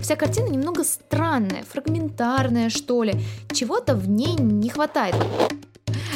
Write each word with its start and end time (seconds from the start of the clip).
Вся 0.00 0.16
картина 0.16 0.48
немного 0.48 0.84
странная, 0.84 1.64
фрагментарная, 1.64 2.70
что 2.70 3.02
ли. 3.02 3.14
Чего-то 3.52 3.94
в 3.94 4.08
ней 4.08 4.34
не 4.34 4.68
хватает. 4.68 5.16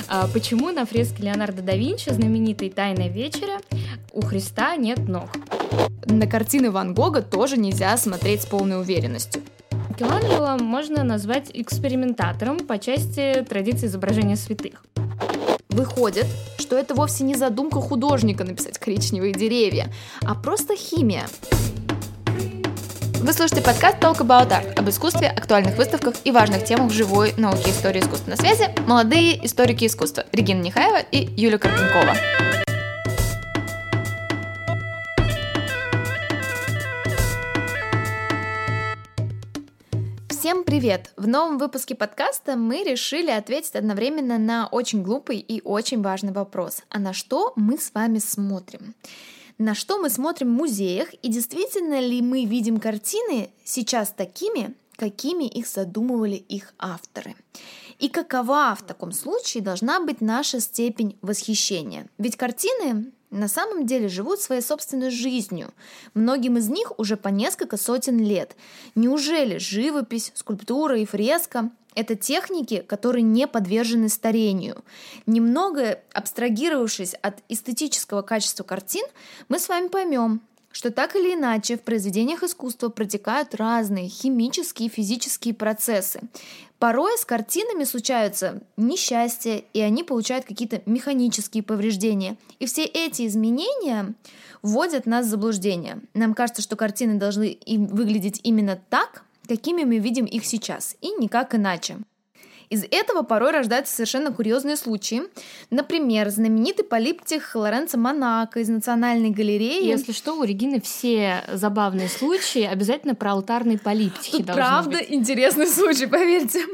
А 0.08 0.28
почему 0.28 0.70
на 0.72 0.86
фреске 0.86 1.22
Леонардо 1.22 1.62
да 1.62 1.76
Винчи 1.76 2.10
знаменитой 2.10 2.70
«Тайная 2.70 3.08
вечеря» 3.08 3.60
у 4.12 4.22
Христа 4.22 4.76
нет 4.76 5.08
ног? 5.08 5.30
На 6.06 6.26
картины 6.26 6.70
Ван 6.70 6.94
Гога 6.94 7.22
тоже 7.22 7.56
нельзя 7.56 7.96
смотреть 7.96 8.42
с 8.42 8.46
полной 8.46 8.80
уверенностью. 8.80 9.42
Микеланджело 9.88 10.56
можно 10.58 11.04
назвать 11.04 11.50
экспериментатором 11.52 12.60
по 12.60 12.78
части 12.78 13.44
традиции 13.48 13.86
изображения 13.86 14.36
святых. 14.36 14.84
Выходит, 15.68 16.26
что 16.58 16.76
это 16.76 16.94
вовсе 16.94 17.22
не 17.22 17.34
задумка 17.34 17.80
художника 17.80 18.44
написать 18.44 18.78
коричневые 18.78 19.32
деревья, 19.32 19.92
а 20.22 20.34
просто 20.34 20.74
химия. 20.74 21.28
Вы 23.22 23.34
слушаете 23.34 23.62
подкаст 23.62 23.98
Talk 23.98 24.20
About 24.20 24.48
Art 24.48 24.78
об 24.78 24.88
искусстве, 24.88 25.28
актуальных 25.28 25.76
выставках 25.76 26.14
и 26.24 26.30
важных 26.30 26.64
темах 26.64 26.90
живой 26.90 27.34
науки 27.36 27.68
и 27.68 27.70
истории 27.70 28.00
искусства. 28.00 28.30
На 28.30 28.36
связи 28.36 28.64
молодые 28.86 29.44
историки 29.44 29.84
искусства 29.84 30.24
Регина 30.32 30.62
Нехаева 30.62 31.00
и 31.12 31.28
Юлия 31.36 31.58
Карпенкова. 31.58 32.14
Всем 40.30 40.64
привет! 40.64 41.12
В 41.18 41.28
новом 41.28 41.58
выпуске 41.58 41.94
подкаста 41.94 42.56
мы 42.56 42.84
решили 42.84 43.30
ответить 43.30 43.76
одновременно 43.76 44.38
на 44.38 44.66
очень 44.66 45.02
глупый 45.02 45.40
и 45.40 45.60
очень 45.62 46.00
важный 46.00 46.32
вопрос. 46.32 46.84
А 46.88 46.98
на 46.98 47.12
что 47.12 47.52
мы 47.54 47.76
с 47.76 47.92
вами 47.92 48.18
смотрим? 48.18 48.94
На 49.60 49.74
что 49.74 49.98
мы 49.98 50.08
смотрим 50.08 50.48
в 50.48 50.56
музеях 50.56 51.12
и 51.20 51.28
действительно 51.28 52.00
ли 52.00 52.22
мы 52.22 52.46
видим 52.46 52.80
картины 52.80 53.50
сейчас 53.62 54.08
такими, 54.08 54.74
какими 54.96 55.44
их 55.44 55.66
задумывали 55.66 56.36
их 56.36 56.72
авторы? 56.78 57.36
И 57.98 58.08
какова 58.08 58.74
в 58.74 58.82
таком 58.82 59.12
случае 59.12 59.62
должна 59.62 60.00
быть 60.00 60.22
наша 60.22 60.60
степень 60.60 61.18
восхищения? 61.20 62.06
Ведь 62.16 62.36
картины 62.36 63.12
на 63.28 63.48
самом 63.48 63.84
деле 63.84 64.08
живут 64.08 64.40
своей 64.40 64.62
собственной 64.62 65.10
жизнью. 65.10 65.74
Многим 66.14 66.56
из 66.56 66.70
них 66.70 66.98
уже 66.98 67.18
по 67.18 67.28
несколько 67.28 67.76
сотен 67.76 68.18
лет. 68.18 68.56
Неужели 68.94 69.58
живопись, 69.58 70.32
скульптура 70.36 70.98
и 70.98 71.04
фреска– 71.04 71.70
это 71.94 72.14
техники, 72.14 72.84
которые 72.86 73.22
не 73.22 73.46
подвержены 73.46 74.08
старению? 74.08 74.84
Немного 75.26 76.00
абстрагировавшись 76.12 77.14
от 77.14 77.42
эстетического 77.48 78.22
качества 78.22 78.64
картин, 78.64 79.04
мы 79.48 79.58
с 79.58 79.68
вами 79.68 79.88
поймем, 79.88 80.40
что 80.72 80.90
так 80.90 81.16
или 81.16 81.34
иначе 81.34 81.76
в 81.76 81.82
произведениях 81.82 82.42
искусства 82.42 82.88
протекают 82.88 83.54
разные 83.54 84.08
химические 84.08 84.88
и 84.88 84.92
физические 84.92 85.54
процессы. 85.54 86.20
Порой 86.78 87.18
с 87.18 87.24
картинами 87.24 87.84
случаются 87.84 88.62
несчастья, 88.76 89.62
и 89.74 89.80
они 89.80 90.02
получают 90.02 90.46
какие-то 90.46 90.80
механические 90.86 91.62
повреждения. 91.62 92.38
И 92.58 92.66
все 92.66 92.84
эти 92.84 93.26
изменения 93.26 94.14
вводят 94.62 95.06
нас 95.06 95.26
в 95.26 95.28
заблуждение. 95.28 96.00
Нам 96.14 96.34
кажется, 96.34 96.62
что 96.62 96.76
картины 96.76 97.18
должны 97.18 97.58
выглядеть 97.66 98.40
именно 98.44 98.80
так, 98.88 99.24
какими 99.50 99.82
мы 99.82 99.98
видим 99.98 100.26
их 100.26 100.46
сейчас, 100.46 100.96
и 101.00 101.10
никак 101.18 101.56
иначе. 101.56 101.98
Из 102.68 102.84
этого 102.84 103.22
порой 103.22 103.50
рождаются 103.50 103.92
совершенно 103.92 104.30
курьезные 104.30 104.76
случаи. 104.76 105.22
Например, 105.70 106.30
знаменитый 106.30 106.84
полиптих 106.84 107.56
Лоренцо 107.56 107.98
Монако 107.98 108.60
из 108.60 108.68
Национальной 108.68 109.30
галереи. 109.30 109.84
Если 109.84 110.12
что, 110.12 110.38
у 110.38 110.44
Регины 110.44 110.80
все 110.80 111.42
забавные 111.52 112.08
случаи 112.08 112.62
обязательно 112.62 113.16
про 113.16 113.32
алтарные 113.32 113.76
полиптихи 113.76 114.36
Тут 114.36 114.46
правда 114.54 114.98
быть. 114.98 115.10
интересный 115.10 115.66
случай, 115.66 116.06
поверьте. 116.06 116.64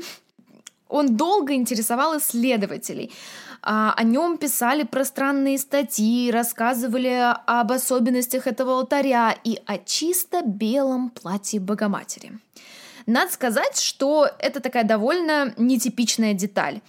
Он 0.91 1.17
долго 1.17 1.55
интересовал 1.55 2.19
исследователей. 2.19 3.11
А, 3.63 3.95
о 3.97 4.03
нем 4.05 4.37
писали 4.37 4.83
пространные 4.83 5.57
статьи, 5.57 6.31
рассказывали 6.31 7.35
об 7.47 7.73
особенностях 7.73 8.47
этого 8.47 8.75
алтаря 8.75 9.35
и 9.45 9.59
о 9.65 9.79
чисто 9.79 10.43
белом 10.45 11.09
платье 11.09 11.59
Богоматери. 11.59 12.39
Надо 13.07 13.33
сказать, 13.33 13.81
что 13.81 14.29
это 14.39 14.61
такая 14.61 14.85
довольно 14.85 15.55
нетипичная 15.57 16.35
деталь. 16.35 16.81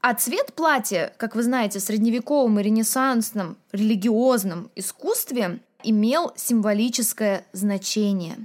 А 0.00 0.14
цвет 0.14 0.52
платья, 0.54 1.12
как 1.16 1.34
вы 1.34 1.42
знаете, 1.42 1.78
в 1.78 1.82
средневековом 1.82 2.60
и 2.60 2.62
ренессансном 2.62 3.56
религиозном 3.72 4.70
искусстве 4.74 5.60
имел 5.82 6.32
символическое 6.36 7.46
значение. 7.52 8.36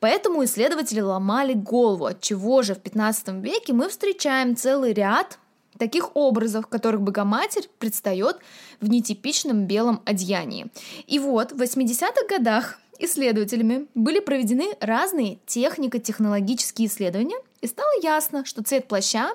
Поэтому 0.00 0.44
исследователи 0.44 1.00
ломали 1.00 1.52
голову, 1.54 2.06
от 2.06 2.20
чего 2.20 2.62
же 2.62 2.74
в 2.74 2.80
15 2.80 3.28
веке 3.42 3.72
мы 3.72 3.88
встречаем 3.88 4.56
целый 4.56 4.92
ряд 4.92 5.38
таких 5.78 6.16
образов, 6.16 6.66
в 6.66 6.68
которых 6.68 7.00
Богоматерь 7.00 7.68
предстает 7.78 8.38
в 8.80 8.88
нетипичном 8.88 9.66
белом 9.66 10.02
одеянии. 10.04 10.66
И 11.06 11.18
вот 11.18 11.52
в 11.52 11.62
80-х 11.62 12.26
годах 12.28 12.78
исследователями 12.98 13.86
были 13.94 14.20
проведены 14.20 14.74
разные 14.80 15.38
технико-технологические 15.46 16.88
исследования, 16.88 17.38
и 17.60 17.66
стало 17.66 17.90
ясно, 18.02 18.44
что 18.44 18.62
цвет 18.62 18.86
плаща 18.88 19.34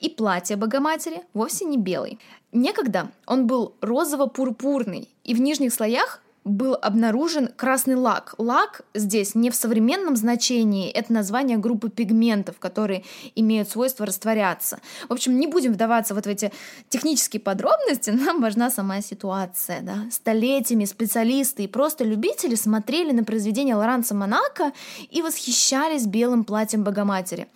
и 0.00 0.08
платья 0.08 0.56
Богоматери 0.56 1.22
вовсе 1.34 1.64
не 1.64 1.78
белый. 1.78 2.18
Некогда 2.52 3.10
он 3.26 3.46
был 3.46 3.74
розово-пурпурный, 3.80 5.08
и 5.24 5.34
в 5.34 5.40
нижних 5.40 5.72
слоях 5.72 6.21
был 6.44 6.76
обнаружен 6.80 7.48
красный 7.48 7.94
лак. 7.94 8.34
Лак 8.38 8.82
здесь 8.94 9.34
не 9.34 9.50
в 9.50 9.54
современном 9.54 10.16
значении, 10.16 10.90
это 10.90 11.12
название 11.12 11.56
группы 11.56 11.88
пигментов, 11.88 12.58
которые 12.58 13.04
имеют 13.34 13.68
свойство 13.68 14.06
растворяться. 14.06 14.80
В 15.08 15.12
общем, 15.12 15.38
не 15.38 15.46
будем 15.46 15.72
вдаваться 15.72 16.14
вот 16.14 16.26
в 16.26 16.28
эти 16.28 16.52
технические 16.88 17.40
подробности, 17.40 18.10
нам 18.10 18.40
важна 18.40 18.70
сама 18.70 19.00
ситуация. 19.00 19.82
Да? 19.82 20.06
Столетиями 20.10 20.84
специалисты 20.84 21.64
и 21.64 21.68
просто 21.68 22.04
любители 22.04 22.54
смотрели 22.54 23.12
на 23.12 23.24
произведение 23.24 23.74
Лоранца 23.74 24.14
Монако 24.14 24.72
и 25.10 25.22
восхищались 25.22 26.06
белым 26.06 26.44
платьем 26.44 26.84
Богоматери. 26.84 27.48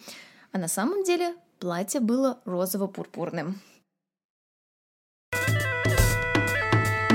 А 0.53 0.59
на 0.59 0.69
самом 0.69 1.03
деле 1.05 1.35
платье 1.59 2.01
было 2.01 2.39
розово-пурпурным. 2.45 3.57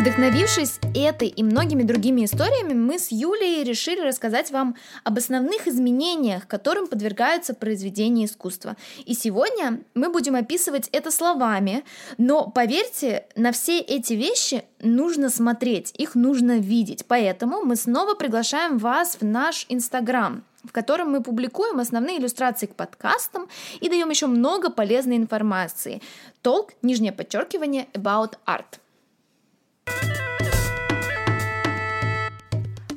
Вдохновившись 0.02 0.80
этой 0.96 1.28
и 1.28 1.44
многими 1.44 1.84
другими 1.84 2.26
историями, 2.26 2.74
мы 2.74 2.98
с 2.98 3.12
Юлей 3.12 3.64
решили 3.64 4.02
рассказать 4.02 4.50
вам 4.50 4.76
об 5.04 5.20
основных 5.20 5.68
изменениях, 5.68 6.48
которым 6.48 6.88
подвергаются 6.88 7.54
произведения 7.54 8.26
искусства. 8.26 8.78
И 9.06 9.14
сегодня 9.14 9.84
мы 9.94 10.10
будем 10.10 10.34
описывать 10.34 10.90
это 10.92 11.12
словами, 11.12 11.84
но 12.18 12.50
поверьте, 12.50 13.28
на 13.36 13.52
все 13.52 13.78
эти 13.78 14.14
вещи 14.14 14.64
нужно 14.80 15.30
смотреть, 15.30 15.94
их 16.00 16.16
нужно 16.16 16.58
видеть. 16.58 17.06
Поэтому 17.08 17.62
мы 17.62 17.76
снова 17.76 18.16
приглашаем 18.16 18.80
вас 18.80 19.18
в 19.22 19.24
наш 19.24 19.68
Инстаграм, 19.70 20.44
в 20.64 20.72
котором 20.72 21.12
мы 21.12 21.22
публикуем 21.22 21.80
основные 21.80 22.18
иллюстрации 22.18 22.66
к 22.66 22.74
подкастам 22.74 23.50
и 23.80 23.88
даем 23.88 24.10
еще 24.10 24.26
много 24.26 24.72
полезной 24.72 25.18
информации. 25.18 26.02
Толк, 26.42 26.72
нижнее 26.82 27.12
подчеркивание, 27.12 27.86
about 27.94 28.40
art. 28.48 28.81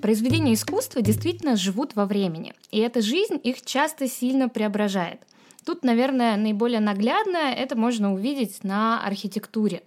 Произведения 0.04 0.52
искусства 0.52 1.00
действительно 1.00 1.56
живут 1.56 1.96
во 1.96 2.04
времени, 2.04 2.52
и 2.70 2.78
эта 2.78 3.00
жизнь 3.00 3.40
их 3.42 3.62
часто 3.64 4.06
сильно 4.06 4.50
преображает. 4.50 5.22
Тут, 5.64 5.82
наверное, 5.82 6.36
наиболее 6.36 6.80
наглядно 6.80 7.38
это 7.38 7.74
можно 7.74 8.12
увидеть 8.12 8.64
на 8.64 9.02
архитектуре. 9.02 9.82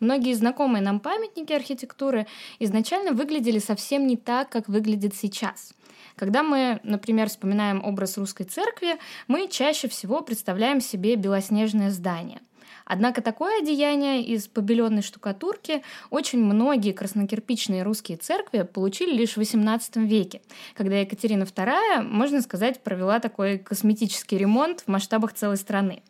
Многие 0.00 0.32
знакомые 0.32 0.80
нам 0.82 1.00
памятники 1.00 1.52
архитектуры 1.52 2.26
изначально 2.58 3.12
выглядели 3.12 3.58
совсем 3.58 4.06
не 4.06 4.16
так, 4.16 4.48
как 4.48 4.68
выглядит 4.68 5.14
сейчас. 5.14 5.74
Когда 6.16 6.42
мы, 6.42 6.80
например, 6.82 7.28
вспоминаем 7.28 7.84
образ 7.84 8.16
русской 8.16 8.44
церкви, 8.44 8.96
мы 9.26 9.48
чаще 9.48 9.86
всего 9.88 10.22
представляем 10.22 10.80
себе 10.80 11.14
белоснежное 11.14 11.90
здание. 11.90 12.40
Однако 12.88 13.20
такое 13.20 13.60
одеяние 13.60 14.22
из 14.22 14.48
побеленной 14.48 15.02
штукатурки 15.02 15.82
очень 16.08 16.42
многие 16.42 16.92
краснокирпичные 16.92 17.82
русские 17.82 18.16
церкви 18.16 18.62
получили 18.62 19.14
лишь 19.14 19.36
в 19.36 19.40
XVIII 19.40 20.06
веке, 20.06 20.40
когда 20.74 20.96
Екатерина 20.96 21.42
II, 21.42 22.02
можно 22.02 22.40
сказать, 22.40 22.82
провела 22.82 23.20
такой 23.20 23.58
косметический 23.58 24.38
ремонт 24.38 24.80
в 24.80 24.88
масштабах 24.88 25.34
целой 25.34 25.58
страны. 25.58 26.02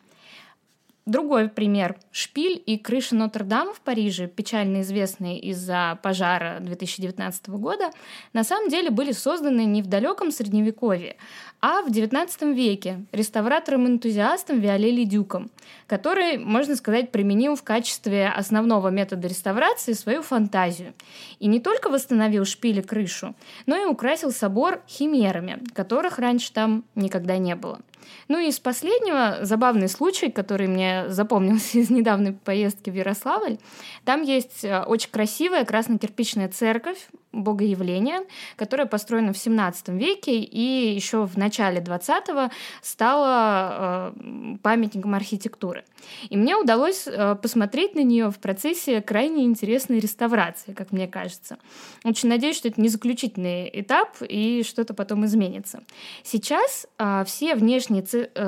Другой 1.05 1.49
пример. 1.49 1.97
Шпиль 2.11 2.61
и 2.63 2.77
крыша 2.77 3.15
Нотр-Дам 3.15 3.73
в 3.73 3.81
Париже, 3.81 4.27
печально 4.27 4.81
известные 4.81 5.39
из-за 5.39 5.97
пожара 6.03 6.59
2019 6.59 7.49
года, 7.49 7.89
на 8.33 8.43
самом 8.43 8.69
деле 8.69 8.91
были 8.91 9.11
созданы 9.11 9.65
не 9.65 9.81
в 9.81 9.87
далеком 9.87 10.31
Средневековье, 10.31 11.15
а 11.61 11.81
в 11.81 11.87
XIX 11.87 12.53
веке 12.53 13.05
реставратором-энтузиастом 13.11 14.59
Виолели 14.59 15.03
Дюком, 15.03 15.49
который, 15.87 16.37
можно 16.37 16.75
сказать, 16.75 17.11
применил 17.11 17.55
в 17.55 17.63
качестве 17.63 18.27
основного 18.27 18.89
метода 18.89 19.27
реставрации 19.27 19.93
свою 19.93 20.21
фантазию. 20.21 20.93
И 21.39 21.47
не 21.47 21.59
только 21.59 21.89
восстановил 21.89 22.45
шпиль 22.45 22.79
и 22.79 22.83
крышу, 22.83 23.35
но 23.65 23.75
и 23.75 23.85
украсил 23.85 24.31
собор 24.31 24.81
химерами, 24.87 25.59
которых 25.73 26.19
раньше 26.19 26.53
там 26.53 26.83
никогда 26.93 27.37
не 27.37 27.55
было. 27.55 27.79
Ну 28.27 28.39
и 28.39 28.47
из 28.47 28.59
последнего 28.59 29.39
забавный 29.41 29.89
случай, 29.89 30.29
который 30.29 30.67
мне 30.67 31.09
запомнился 31.09 31.77
из 31.79 31.89
недавней 31.89 32.31
поездки 32.31 32.89
в 32.89 32.93
Ярославль. 32.93 33.57
Там 34.05 34.21
есть 34.21 34.63
э, 34.63 34.83
очень 34.83 35.11
красивая 35.11 35.65
красно-кирпичная 35.65 36.49
церковь, 36.49 37.07
богоявления, 37.31 38.23
которая 38.55 38.87
построена 38.87 39.33
в 39.33 39.37
17 39.37 39.89
веке 39.89 40.39
и 40.39 40.93
еще 40.93 41.25
в 41.25 41.37
начале 41.37 41.79
20-го 41.79 42.51
стала 42.81 44.13
э, 44.13 44.57
памятником 44.63 45.13
архитектуры. 45.13 45.85
И 46.29 46.37
мне 46.37 46.55
удалось 46.55 47.07
э, 47.07 47.35
посмотреть 47.35 47.95
на 47.95 48.03
нее 48.03 48.31
в 48.31 48.39
процессе 48.39 49.01
крайне 49.01 49.45
интересной 49.45 49.99
реставрации, 49.99 50.73
как 50.73 50.91
мне 50.91 51.07
кажется. 51.07 51.59
Очень 52.03 52.29
надеюсь, 52.29 52.57
что 52.57 52.67
это 52.67 52.81
не 52.81 52.89
заключительный 52.89 53.69
этап 53.73 54.17
и 54.21 54.63
что-то 54.63 54.93
потом 54.93 55.25
изменится. 55.25 55.83
Сейчас 56.23 56.87
э, 56.97 57.23
все 57.25 57.55
внешние 57.55 58.03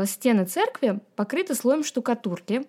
стены 0.06 0.46
церкви 0.46 1.00
покрыты 1.16 1.54
слоем 1.56 1.84
штукатурки, 1.84 2.64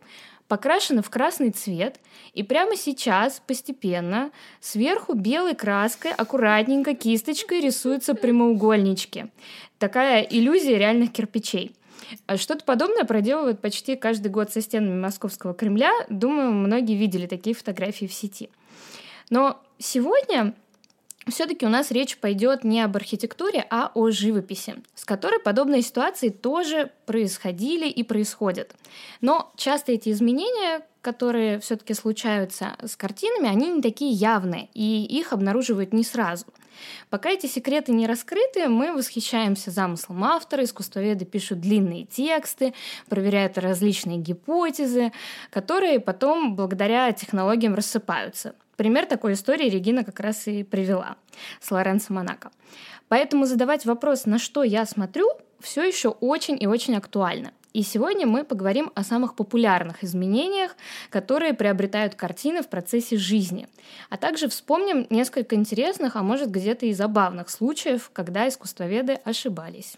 покрашены 0.53 1.01
в 1.01 1.09
красный 1.09 1.49
цвет, 1.49 1.99
и 2.35 2.43
прямо 2.43 2.77
сейчас 2.77 3.41
постепенно 3.47 4.31
сверху 4.61 5.15
белой 5.15 5.55
краской 5.55 6.13
аккуратненько 6.13 6.95
кисточкой 6.95 7.63
рисуются 7.63 8.13
прямоугольнички. 8.13 9.29
Такая 9.79 10.21
иллюзия 10.21 10.77
реальных 10.77 11.11
кирпичей. 11.11 11.75
А 12.27 12.37
что-то 12.37 12.67
подобное 12.67 13.05
проделывают 13.05 13.63
почти 13.63 13.97
каждый 13.97 14.29
год 14.29 14.53
со 14.53 14.61
стенами 14.61 15.01
Московского 15.01 15.55
Кремля. 15.55 15.91
Думаю, 16.11 16.53
многие 16.53 16.97
видели 16.97 17.27
такие 17.27 17.57
фотографии 17.57 18.05
в 18.05 18.13
сети. 18.13 18.51
Но 19.31 19.59
сегодня 19.79 20.53
все-таки 21.31 21.65
у 21.65 21.69
нас 21.69 21.91
речь 21.91 22.17
пойдет 22.19 22.65
не 22.65 22.81
об 22.81 22.97
архитектуре, 22.97 23.65
а 23.71 23.93
о 23.95 24.11
живописи, 24.11 24.83
с 24.95 25.05
которой 25.05 25.39
подобные 25.39 25.83
ситуации 25.83 26.31
тоже 26.31 26.91
происходили 27.07 27.89
и 27.89 28.03
происходят. 28.03 28.75
Но 29.21 29.53
часто 29.57 29.93
эти 29.93 30.11
изменения, 30.11 30.83
которые 31.01 31.61
все-таки 31.61 31.95
случаются 31.95 32.77
с 32.83 32.97
картинами, 32.97 33.49
они 33.49 33.69
не 33.69 33.83
такие 33.83 34.13
явные, 34.13 34.69
и 34.75 35.05
их 35.05 35.33
обнаруживают 35.33 35.93
не 35.93 36.05
сразу. 36.05 36.47
Пока 37.11 37.31
эти 37.31 37.47
секреты 37.47 37.93
не 37.93 38.07
раскрыты, 38.07 38.69
мы 38.69 38.93
восхищаемся 38.93 39.71
замыслом 39.71 40.25
автора, 40.25 40.65
искусствоведы 40.65 41.25
пишут 41.25 41.61
длинные 41.61 42.07
тексты, 42.07 42.75
проверяют 43.09 43.59
различные 43.59 44.19
гипотезы, 44.19 45.13
которые 45.51 46.01
потом 46.01 46.57
благодаря 46.57 47.13
технологиям 47.13 47.75
рассыпаются. 47.75 48.55
Пример 48.77 49.07
такой 49.07 49.35
истории 49.35 49.69
Регина 49.69 50.05
как 50.05 50.21
раз 50.21 50.47
и 50.49 50.63
привела 50.63 51.17
с 51.61 51.71
Лоренцо 51.71 52.13
Монако. 52.13 52.51
Поэтому 53.09 53.45
задавать 53.45 53.85
вопрос, 53.85 54.27
на 54.27 54.39
что 54.39 54.63
я 54.63 54.87
смотрю, 54.87 55.29
все 55.61 55.83
еще 55.83 56.09
очень 56.09 56.57
и 56.61 56.67
очень 56.67 56.97
актуально. 56.97 57.53
И 57.73 57.83
сегодня 57.83 58.27
мы 58.27 58.45
поговорим 58.45 58.91
о 58.95 59.03
самых 59.03 59.35
популярных 59.35 60.05
изменениях, 60.05 60.77
которые 61.09 61.55
приобретают 61.55 62.15
картины 62.15 62.63
в 62.63 62.69
процессе 62.69 63.17
жизни. 63.17 63.67
А 64.11 64.19
также 64.19 64.49
вспомним 64.49 65.07
несколько 65.09 65.55
интересных, 65.57 66.17
а 66.17 66.23
может 66.23 66.51
где-то 66.51 66.87
и 66.87 66.93
забавных 66.93 67.49
случаев, 67.49 68.11
когда 68.13 68.47
искусствоведы 68.47 69.15
ошибались. 69.25 69.97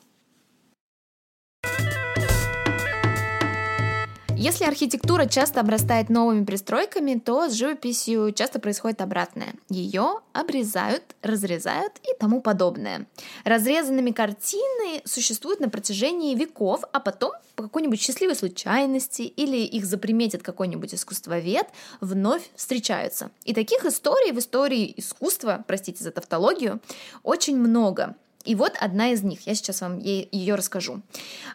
Если 4.37 4.65
архитектура 4.65 5.27
часто 5.27 5.61
обрастает 5.61 6.11
новыми 6.11 6.45
пристройками, 6.45 7.15
то 7.15 7.49
с 7.49 7.55
живописью 7.55 8.33
часто 8.33 8.59
происходит 8.59 9.01
обратное. 9.01 9.55
Ее 9.69 10.21
обрезают, 10.33 11.15
разрезают 11.23 11.93
и 12.03 12.19
тому 12.19 12.41
подобное. 12.41 13.07
Разрезанными 13.45 14.11
картины 14.11 15.03
существуют 15.05 15.61
на 15.61 15.69
протяжении 15.69 16.35
веков, 16.35 16.83
а 16.93 17.01
потом 17.01 17.33
по 17.55 17.63
какой-нибудь 17.63 18.01
счастливой 18.01 18.35
случайности 18.35 19.23
или 19.23 19.59
их 19.59 19.87
заприметит 19.87 20.43
какой-нибудь 20.43 20.95
искусствовед, 20.95 21.67
вновь 22.01 22.43
встречаются. 22.57 23.31
И 23.45 23.55
таких 23.55 23.85
историй 23.85 24.33
в 24.33 24.39
истории 24.39 24.93
искусства, 24.97 25.65
простите 25.67 26.03
за 26.03 26.11
тавтологию, 26.11 26.81
очень 27.23 27.57
много. 27.57 28.17
И 28.45 28.55
вот 28.55 28.75
одна 28.79 29.11
из 29.13 29.23
них, 29.23 29.47
я 29.47 29.55
сейчас 29.55 29.81
вам 29.81 29.99
ее 29.99 30.55
расскажу. 30.55 31.01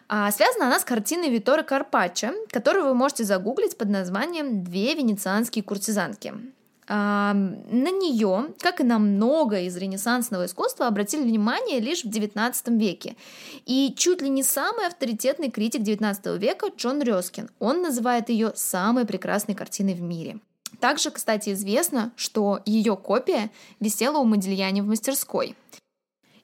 А, 0.08 0.30
связана 0.30 0.66
она 0.66 0.80
с 0.80 0.84
картиной 0.84 1.30
Виторе 1.30 1.62
Карпаччо, 1.62 2.32
которую 2.50 2.86
вы 2.86 2.94
можете 2.94 3.24
загуглить 3.24 3.78
под 3.78 3.88
названием 3.90 4.64
«Две 4.64 4.94
венецианские 4.94 5.62
куртизанки». 5.62 6.34
А, 6.92 7.34
на 7.34 7.90
нее, 7.92 8.48
как 8.58 8.80
и 8.80 8.84
на 8.84 8.98
многое 8.98 9.62
из 9.66 9.76
ренессансного 9.76 10.46
искусства, 10.46 10.88
обратили 10.88 11.22
внимание 11.22 11.78
лишь 11.78 12.02
в 12.02 12.08
XIX 12.08 12.52
веке. 12.76 13.14
И 13.64 13.94
чуть 13.96 14.20
ли 14.20 14.28
не 14.28 14.42
самый 14.42 14.88
авторитетный 14.88 15.52
критик 15.52 15.82
XIX 15.82 16.36
века 16.36 16.66
Джон 16.76 17.00
Рёскин. 17.00 17.48
Он 17.60 17.80
называет 17.80 18.28
ее 18.28 18.52
самой 18.56 19.06
прекрасной 19.06 19.54
картиной 19.54 19.94
в 19.94 20.00
мире. 20.00 20.40
Также, 20.80 21.10
кстати, 21.10 21.52
известно, 21.52 22.10
что 22.16 22.60
ее 22.66 22.96
копия 22.96 23.52
висела 23.78 24.18
у 24.18 24.24
Модильяне 24.24 24.82
в 24.82 24.86
мастерской. 24.86 25.54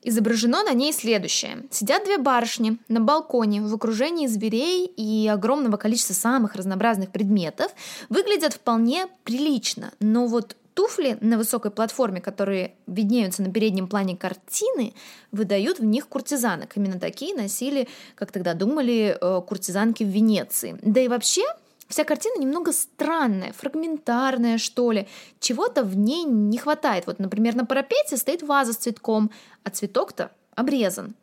Изображено 0.03 0.63
на 0.63 0.73
ней 0.73 0.93
следующее. 0.93 1.65
Сидят 1.71 2.05
две 2.05 2.19
барышни 2.19 2.79
на 2.89 3.01
балконе 3.01 3.63
в 3.63 3.75
окружении 3.75 4.27
зверей 4.27 4.87
и 4.87 5.29
огромного 5.29 5.77
количества 5.77 6.15
самых 6.15 6.55
разнообразных 6.55 7.11
предметов. 7.11 7.73
Выглядят 8.09 8.55
вполне 8.55 9.07
прилично, 9.25 9.93
но 10.01 10.27
вот 10.27 10.57
туфли 10.77 11.17
на 11.23 11.39
высокой 11.39 11.71
платформе, 11.71 12.21
которые 12.21 12.75
виднеются 12.87 13.43
на 13.43 13.51
переднем 13.51 13.89
плане 13.89 14.15
картины, 14.15 14.93
выдают 15.33 15.79
в 15.79 15.85
них 15.85 16.07
куртизанок. 16.07 16.77
Именно 16.77 17.01
такие 17.01 17.35
носили, 17.35 17.89
как 18.15 18.31
тогда 18.31 18.53
думали, 18.53 19.17
э, 19.19 19.41
куртизанки 19.49 20.05
в 20.05 20.09
Венеции. 20.09 20.79
Да 20.83 21.01
и 21.01 21.09
вообще, 21.09 21.45
Вся 21.89 22.05
картина 22.05 22.39
немного 22.41 22.73
странная, 22.73 23.53
фрагментарная, 23.53 24.59
что 24.59 24.91
ли. 24.91 25.07
Чего-то 25.39 25.85
в 25.85 25.97
ней 25.97 26.25
не 26.25 26.59
хватает. 26.59 27.07
Вот, 27.07 27.19
например, 27.19 27.55
на 27.55 27.65
парапете 27.65 28.17
стоит 28.17 28.43
ваза 28.43 28.73
с 28.73 28.77
цветком, 28.77 29.31
а 29.63 29.71
цветок-то 29.71 30.33
обрезан. 30.55 31.15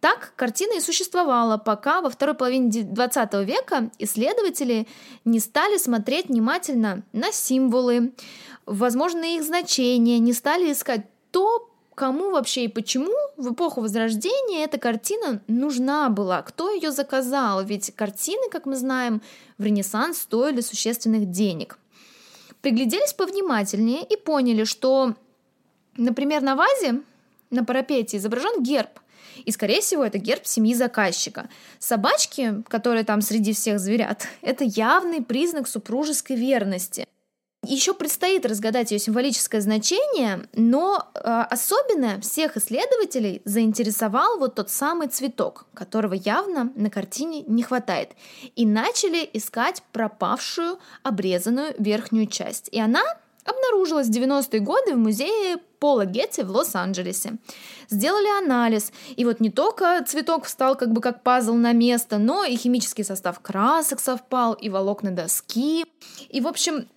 Так 0.00 0.32
картина 0.34 0.78
и 0.78 0.80
существовала, 0.80 1.58
пока 1.58 2.00
во 2.00 2.10
второй 2.10 2.34
половине 2.34 2.82
20 2.82 3.34
века 3.46 3.90
исследователи 3.98 4.88
не 5.24 5.38
стали 5.38 5.76
смотреть 5.76 6.26
внимательно 6.26 7.02
на 7.12 7.30
символы, 7.30 8.12
возможно, 8.66 9.22
их 9.22 9.44
значения, 9.44 10.18
не 10.18 10.32
стали 10.32 10.72
искать 10.72 11.06
то, 11.30 11.71
кому 11.94 12.30
вообще 12.30 12.64
и 12.64 12.68
почему 12.68 13.12
в 13.36 13.52
эпоху 13.52 13.80
Возрождения 13.80 14.64
эта 14.64 14.78
картина 14.78 15.42
нужна 15.46 16.08
была, 16.08 16.42
кто 16.42 16.70
ее 16.70 16.90
заказал, 16.90 17.64
ведь 17.64 17.94
картины, 17.94 18.48
как 18.50 18.66
мы 18.66 18.76
знаем, 18.76 19.22
в 19.58 19.64
Ренессанс 19.64 20.18
стоили 20.18 20.60
существенных 20.60 21.30
денег. 21.30 21.78
Пригляделись 22.60 23.12
повнимательнее 23.12 24.04
и 24.04 24.16
поняли, 24.16 24.64
что, 24.64 25.14
например, 25.96 26.42
на 26.42 26.54
вазе 26.56 27.02
на 27.50 27.64
парапете 27.64 28.16
изображен 28.16 28.62
герб, 28.62 29.00
и, 29.44 29.50
скорее 29.50 29.80
всего, 29.80 30.04
это 30.04 30.18
герб 30.18 30.46
семьи 30.46 30.74
заказчика. 30.74 31.48
Собачки, 31.78 32.62
которые 32.68 33.04
там 33.04 33.20
среди 33.20 33.52
всех 33.52 33.80
зверят, 33.80 34.26
это 34.42 34.64
явный 34.64 35.22
признак 35.22 35.68
супружеской 35.68 36.36
верности. 36.36 37.06
Еще 37.64 37.94
предстоит 37.94 38.44
разгадать 38.44 38.90
ее 38.90 38.98
символическое 38.98 39.60
значение, 39.60 40.48
но 40.52 41.06
э, 41.14 41.20
особенно 41.48 42.20
всех 42.20 42.56
исследователей 42.56 43.40
заинтересовал 43.44 44.38
вот 44.38 44.56
тот 44.56 44.68
самый 44.68 45.06
цветок, 45.06 45.66
которого 45.72 46.14
явно 46.14 46.72
на 46.74 46.90
картине 46.90 47.44
не 47.46 47.62
хватает. 47.62 48.10
И 48.56 48.66
начали 48.66 49.28
искать 49.32 49.84
пропавшую 49.92 50.80
обрезанную 51.04 51.72
верхнюю 51.78 52.26
часть. 52.26 52.68
И 52.72 52.80
она 52.80 53.02
обнаружилась 53.44 54.08
в 54.08 54.10
90-е 54.10 54.60
годы 54.60 54.94
в 54.94 54.98
музее 54.98 55.58
Пола 55.78 56.04
Гетти 56.04 56.42
в 56.42 56.50
Лос-Анджелесе. 56.50 57.34
Сделали 57.88 58.44
анализ, 58.44 58.92
и 59.16 59.24
вот 59.24 59.38
не 59.38 59.50
только 59.50 60.04
цветок 60.04 60.46
встал 60.46 60.76
как 60.76 60.92
бы 60.92 61.00
как 61.00 61.22
пазл 61.22 61.54
на 61.54 61.72
место, 61.72 62.18
но 62.18 62.44
и 62.44 62.56
химический 62.56 63.04
состав 63.04 63.40
красок 63.40 64.00
совпал, 64.00 64.54
и 64.54 64.68
волокна 64.68 65.10
доски. 65.10 65.84
И, 66.28 66.40
в 66.40 66.46
общем, 66.46 66.88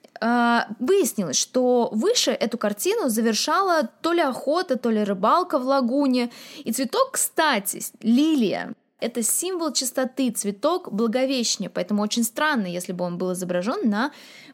выяснилось, 0.79 1.38
что 1.38 1.89
выше 1.91 2.31
эту 2.31 2.57
картину 2.57 3.10
завершала 3.10 3.89
то 4.01 4.13
ли 4.13 4.22
охота, 4.22 4.77
то 4.77 4.89
ли 4.89 5.03
рыбалка 5.03 5.60
в 5.60 5.65
лагуне. 5.65 6.31
И 6.63 6.72
цветок, 6.72 7.12
кстати, 7.12 7.81
лилия, 8.01 8.74
Это 9.00 9.22
символ 9.24 9.74
чистоты, 9.74 10.31
цветок 10.31 10.91
Благовещения, 10.91 11.69
поэтому 11.69 12.01
очень 12.01 12.24
странно, 12.24 12.65
если 12.65 12.93
бы 12.93 13.03
он 13.03 13.17
был 13.17 13.34
изображен 13.34 13.89
на 13.89 14.12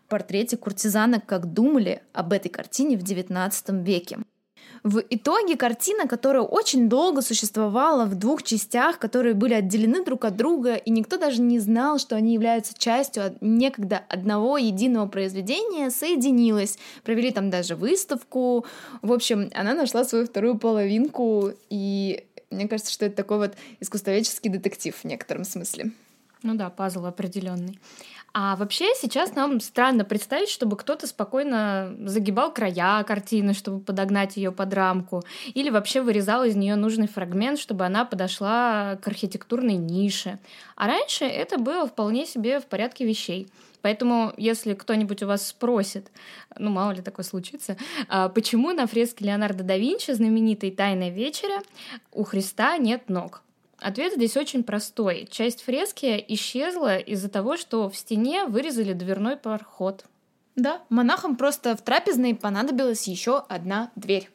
портрете 0.09 0.57
куртизанок, 0.57 1.25
как 1.25 1.53
думали 1.53 2.01
об 2.11 2.33
этой 2.33 2.49
картине 2.49 2.97
в 2.97 3.03
XIX 3.03 3.83
веке. 3.83 4.17
В 4.83 5.03
итоге 5.11 5.57
картина, 5.57 6.07
которая 6.07 6.41
очень 6.41 6.89
долго 6.89 7.21
существовала 7.21 8.05
в 8.05 8.15
двух 8.15 8.41
частях, 8.41 8.97
которые 8.97 9.35
были 9.35 9.53
отделены 9.53 10.03
друг 10.03 10.25
от 10.25 10.35
друга, 10.35 10.73
и 10.73 10.89
никто 10.89 11.17
даже 11.17 11.39
не 11.41 11.59
знал, 11.59 11.99
что 11.99 12.15
они 12.15 12.33
являются 12.33 12.73
частью 12.75 13.35
некогда 13.41 14.01
одного 14.09 14.57
единого 14.57 15.07
произведения, 15.07 15.91
соединилась. 15.91 16.79
Провели 17.03 17.29
там 17.31 17.51
даже 17.51 17.75
выставку. 17.75 18.65
В 19.03 19.13
общем, 19.13 19.51
она 19.53 19.75
нашла 19.75 20.03
свою 20.03 20.25
вторую 20.25 20.57
половинку, 20.57 21.51
и 21.69 22.25
мне 22.49 22.67
кажется, 22.67 22.91
что 22.91 23.05
это 23.05 23.15
такой 23.17 23.37
вот 23.37 23.53
искусствоведческий 23.81 24.49
детектив 24.49 24.95
в 24.95 25.03
некотором 25.05 25.43
смысле. 25.43 25.91
Ну 26.41 26.55
да, 26.55 26.71
пазл 26.71 27.05
определенный. 27.05 27.79
А 28.33 28.55
вообще 28.55 28.93
сейчас 28.95 29.35
нам 29.35 29.59
странно 29.59 30.05
представить, 30.05 30.49
чтобы 30.49 30.77
кто-то 30.77 31.05
спокойно 31.05 31.93
загибал 32.05 32.53
края 32.53 33.03
картины, 33.03 33.53
чтобы 33.53 33.81
подогнать 33.81 34.37
ее 34.37 34.53
под 34.53 34.73
рамку, 34.73 35.21
или 35.53 35.69
вообще 35.69 36.01
вырезал 36.01 36.45
из 36.45 36.55
нее 36.55 36.75
нужный 36.75 37.09
фрагмент, 37.09 37.59
чтобы 37.59 37.85
она 37.85 38.05
подошла 38.05 38.97
к 39.01 39.07
архитектурной 39.07 39.75
нише. 39.75 40.39
А 40.77 40.87
раньше 40.87 41.25
это 41.25 41.57
было 41.57 41.87
вполне 41.87 42.25
себе 42.25 42.61
в 42.61 42.67
порядке 42.67 43.05
вещей. 43.05 43.49
Поэтому, 43.81 44.31
если 44.37 44.75
кто-нибудь 44.75 45.23
у 45.23 45.27
вас 45.27 45.47
спросит, 45.47 46.09
ну, 46.57 46.69
мало 46.69 46.91
ли 46.91 47.01
такое 47.01 47.25
случится, 47.25 47.75
а 48.07 48.29
почему 48.29 48.71
на 48.71 48.87
фреске 48.87 49.25
Леонардо 49.25 49.63
да 49.63 49.75
Винчи 49.75 50.11
знаменитой 50.11 50.71
«Тайная 50.71 51.09
вечеря» 51.09 51.61
у 52.11 52.23
Христа 52.23 52.77
нет 52.77 53.09
ног? 53.09 53.41
Ответ 53.81 54.13
здесь 54.13 54.37
очень 54.37 54.63
простой. 54.63 55.27
Часть 55.31 55.63
фрески 55.63 56.23
исчезла 56.27 56.97
из-за 56.97 57.29
того, 57.29 57.57
что 57.57 57.89
в 57.89 57.97
стене 57.97 58.45
вырезали 58.45 58.93
дверной 58.93 59.37
проход. 59.37 60.05
Да, 60.55 60.83
монахам 60.89 61.35
просто 61.35 61.75
в 61.75 61.81
трапезной 61.81 62.35
понадобилась 62.35 63.07
еще 63.07 63.43
одна 63.49 63.91
дверь. 63.95 64.29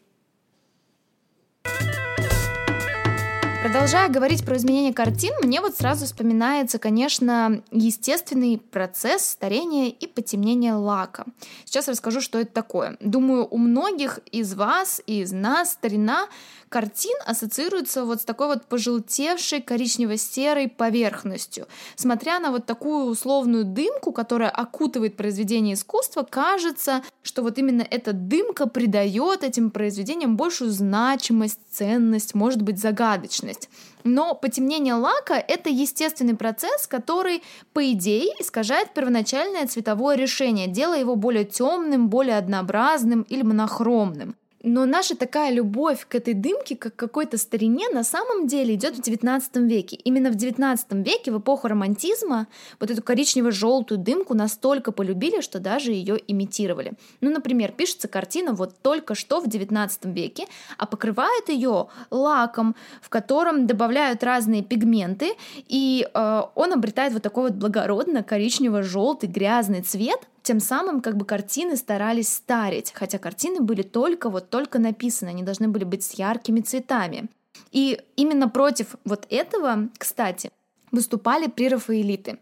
Продолжая 3.63 4.09
говорить 4.09 4.45
про 4.45 4.57
изменение 4.57 4.95
картин, 4.95 5.33
мне 5.43 5.61
вот 5.61 5.77
сразу 5.77 6.07
вспоминается, 6.07 6.79
конечно, 6.79 7.63
естественный 7.73 8.59
процесс 8.59 9.27
старения 9.27 9.89
и 9.89 10.07
потемнения 10.07 10.75
лака. 10.75 11.25
Сейчас 11.65 11.89
расскажу, 11.89 12.21
что 12.21 12.39
это 12.39 12.53
такое. 12.53 12.97
Думаю, 13.01 13.45
у 13.51 13.59
многих 13.59 14.21
из 14.31 14.55
вас 14.55 15.03
и 15.07 15.21
из 15.21 15.33
нас 15.33 15.73
старина 15.73 16.29
картин 16.69 17.17
ассоциируется 17.25 18.05
вот 18.05 18.23
с 18.23 18.25
такой 18.25 18.49
вот 18.49 18.67
пожелтевшей 18.67 19.61
коричнево-серой 19.61 20.69
поверхностью. 20.69 21.67
Смотря 21.95 22.39
на 22.39 22.51
вот 22.51 22.67
такую 22.67 23.07
условную 23.07 23.65
дымку, 23.65 24.13
которая 24.13 24.51
окутывает 24.51 25.17
произведение 25.17 25.75
искусства, 25.75 26.23
кажется, 26.29 27.03
что 27.23 27.43
вот 27.43 27.59
именно 27.59 27.87
эта 27.89 28.13
дымка 28.13 28.69
придает 28.69 29.43
этим 29.43 29.71
произведениям 29.71 30.37
большую 30.37 30.71
значимость, 30.71 31.61
ценность, 31.71 32.35
может 32.35 32.63
быть, 32.63 32.79
загадочность. 32.79 33.69
Но 34.05 34.35
потемнение 34.35 34.95
лака— 34.95 35.35
это 35.49 35.69
естественный 35.69 36.37
процесс, 36.37 36.87
который, 36.87 37.43
по 37.73 37.91
идее, 37.93 38.31
искажает 38.39 38.95
первоначальное 38.95 39.67
цветовое 39.67 40.17
решение, 40.17 40.69
делая 40.69 41.01
его 41.01 41.17
более 41.17 41.45
темным, 41.45 42.09
более 42.09 42.39
однообразным 42.39 43.23
или 43.23 43.43
монохромным. 43.43 44.37
Но 44.69 44.85
наша 44.85 45.17
такая 45.17 45.53
любовь 45.53 46.09
к 46.09 46.17
этой 46.17 46.35
дымке, 46.35 46.75
как 46.75 46.97
какой-то 46.97 47.39
старине, 47.39 47.89
на 47.89 48.03
самом 48.03 48.49
деле 48.49 48.75
идет 48.75 48.97
в 48.97 49.01
XIX 49.01 49.41
веке. 49.65 49.95
Именно 49.95 50.33
в 50.33 50.35
XIX 50.35 50.77
веке, 51.05 51.31
в 51.31 51.39
эпоху 51.39 51.69
романтизма, 51.69 52.49
вот 52.81 52.91
эту 52.91 53.01
коричнево-желтую 53.01 53.99
дымку 53.99 54.35
настолько 54.35 54.91
полюбили, 54.91 55.41
что 55.41 55.61
даже 55.61 55.93
ее 55.93 56.19
имитировали. 56.27 56.95
Ну, 57.21 57.31
например, 57.31 57.71
пишется 57.71 58.09
картина 58.09 58.55
вот 58.55 58.75
только 58.83 59.15
что 59.15 59.41
в 59.41 59.47
XIX 59.47 59.89
веке, 60.13 60.47
а 60.79 60.87
покрывает 60.87 61.49
ее 61.49 61.87
лаком, 62.11 62.75
в 63.01 63.09
котором 63.09 63.69
добавляют 63.69 64.25
разные 64.25 64.65
пигменты, 64.65 65.35
и 65.69 66.09
э, 66.13 66.43
он 66.57 66.73
обретает 66.73 67.13
вот 67.13 67.23
такой 67.23 67.51
вот 67.51 67.53
благородно 67.53 68.25
коричнево-желтый 68.25 69.29
грязный 69.29 69.83
цвет, 69.83 70.27
тем 70.47 70.61
самым 70.61 71.01
как 71.01 71.17
бы 71.17 71.25
картины 71.25 71.77
старались 71.77 72.33
старить, 72.33 72.93
хотя 72.95 73.19
картины 73.19 73.61
были 73.61 73.83
только 73.83 74.31
вот 74.31 74.49
только 74.49 74.79
написаны, 74.79 75.31
они 75.31 75.43
должны 75.43 75.67
были 75.67 75.83
быть 75.83 76.05
с 76.05 76.13
яркими 76.13 76.61
цветами. 76.61 77.29
И 77.73 78.01
именно 78.15 78.49
против 78.49 78.95
вот 79.05 79.27
этого, 79.29 79.89
кстати, 79.99 80.53
выступали 80.93 81.49
прерафаэлиты. 81.49 82.39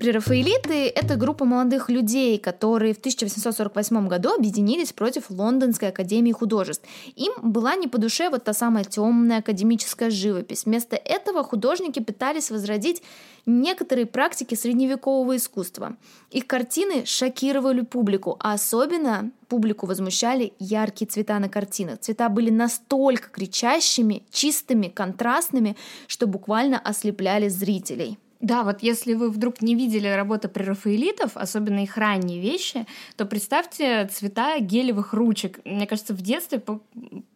Прерафаэлиты— 0.00 0.88
это 0.94 1.16
группа 1.16 1.44
молодых 1.44 1.90
людей, 1.90 2.38
которые 2.38 2.94
в 2.94 2.98
1848 3.00 4.08
году 4.08 4.30
объединились 4.34 4.94
против 4.94 5.28
Лондонской 5.28 5.90
академии 5.90 6.32
художеств. 6.32 6.88
Им 7.16 7.32
была 7.42 7.76
не 7.76 7.86
по 7.86 7.98
душе 7.98 8.30
вот 8.30 8.44
та 8.44 8.54
самая 8.54 8.84
темная 8.84 9.40
академическая 9.40 10.08
живопись. 10.08 10.64
Вместо 10.64 10.96
этого 10.96 11.44
художники 11.44 12.00
пытались 12.00 12.50
возродить 12.50 13.02
некоторые 13.44 14.06
практики 14.06 14.54
средневекового 14.54 15.36
искусства. 15.36 15.98
Их 16.30 16.46
картины 16.46 17.04
шокировали 17.04 17.82
публику, 17.82 18.38
а 18.40 18.54
особенно 18.54 19.30
публику 19.48 19.84
возмущали 19.84 20.54
яркие 20.58 21.10
цвета 21.10 21.38
на 21.38 21.50
картинах. 21.50 22.00
Цвета 22.00 22.30
были 22.30 22.48
настолько 22.48 23.28
кричащими, 23.28 24.22
чистыми, 24.30 24.88
контрастными, 24.88 25.76
что 26.06 26.26
буквально 26.26 26.78
ослепляли 26.78 27.48
зрителей. 27.48 28.16
Да, 28.40 28.62
вот 28.64 28.82
если 28.82 29.12
вы 29.12 29.30
вдруг 29.30 29.60
не 29.60 29.74
видели 29.74 30.08
работы 30.08 30.48
прерафаэлитов, 30.48 31.36
особенно 31.36 31.82
их 31.82 31.98
ранние 31.98 32.40
вещи, 32.40 32.86
то 33.16 33.26
представьте 33.26 34.06
цвета 34.06 34.58
гелевых 34.58 35.12
ручек. 35.12 35.60
Мне 35.66 35.86
кажется, 35.86 36.14
в 36.14 36.22
детстве 36.22 36.62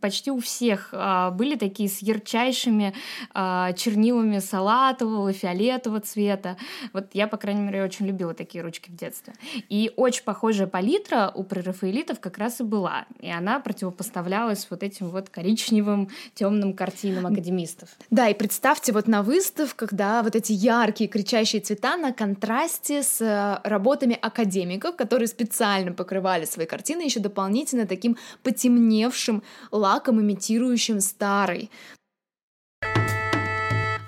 почти 0.00 0.30
у 0.30 0.40
всех 0.40 0.88
а, 0.92 1.30
были 1.30 1.56
такие 1.56 1.90
с 1.90 1.98
ярчайшими 1.98 2.94
а, 3.34 3.74
чернилами 3.74 4.38
салатового, 4.38 5.32
фиолетового 5.32 6.00
цвета. 6.00 6.56
Вот 6.94 7.10
я, 7.12 7.28
по 7.28 7.36
крайней 7.36 7.62
мере, 7.62 7.84
очень 7.84 8.06
любила 8.06 8.32
такие 8.32 8.62
ручки 8.62 8.90
в 8.90 8.96
детстве. 8.96 9.34
И 9.68 9.92
очень 9.96 10.24
похожая 10.24 10.66
палитра 10.66 11.30
у 11.34 11.44
прерафаэлитов 11.44 12.18
как 12.18 12.38
раз 12.38 12.60
и 12.60 12.64
была. 12.64 13.04
И 13.20 13.30
она 13.30 13.60
противопоставлялась 13.60 14.66
вот 14.70 14.82
этим 14.82 15.10
вот 15.10 15.28
коричневым 15.28 16.08
темным 16.34 16.72
картинам 16.72 17.26
академистов. 17.26 17.90
Да, 18.10 18.28
и 18.28 18.34
представьте 18.34 18.92
вот 18.92 19.06
на 19.06 19.22
выставках, 19.22 19.92
да, 19.92 20.22
вот 20.22 20.34
эти 20.34 20.52
яркие 20.52 20.93
яркие 20.94 21.08
кричащие 21.08 21.60
цвета 21.60 21.96
на 21.96 22.12
контрасте 22.12 23.02
с 23.02 23.20
э, 23.20 23.68
работами 23.68 24.18
академиков, 24.22 24.96
которые 24.96 25.26
специально 25.28 25.92
покрывали 25.92 26.44
свои 26.44 26.66
картины 26.66 27.02
еще 27.02 27.20
дополнительно 27.20 27.86
таким 27.86 28.16
потемневшим 28.42 29.42
лаком, 29.72 30.20
имитирующим 30.20 31.00
старый. 31.00 31.70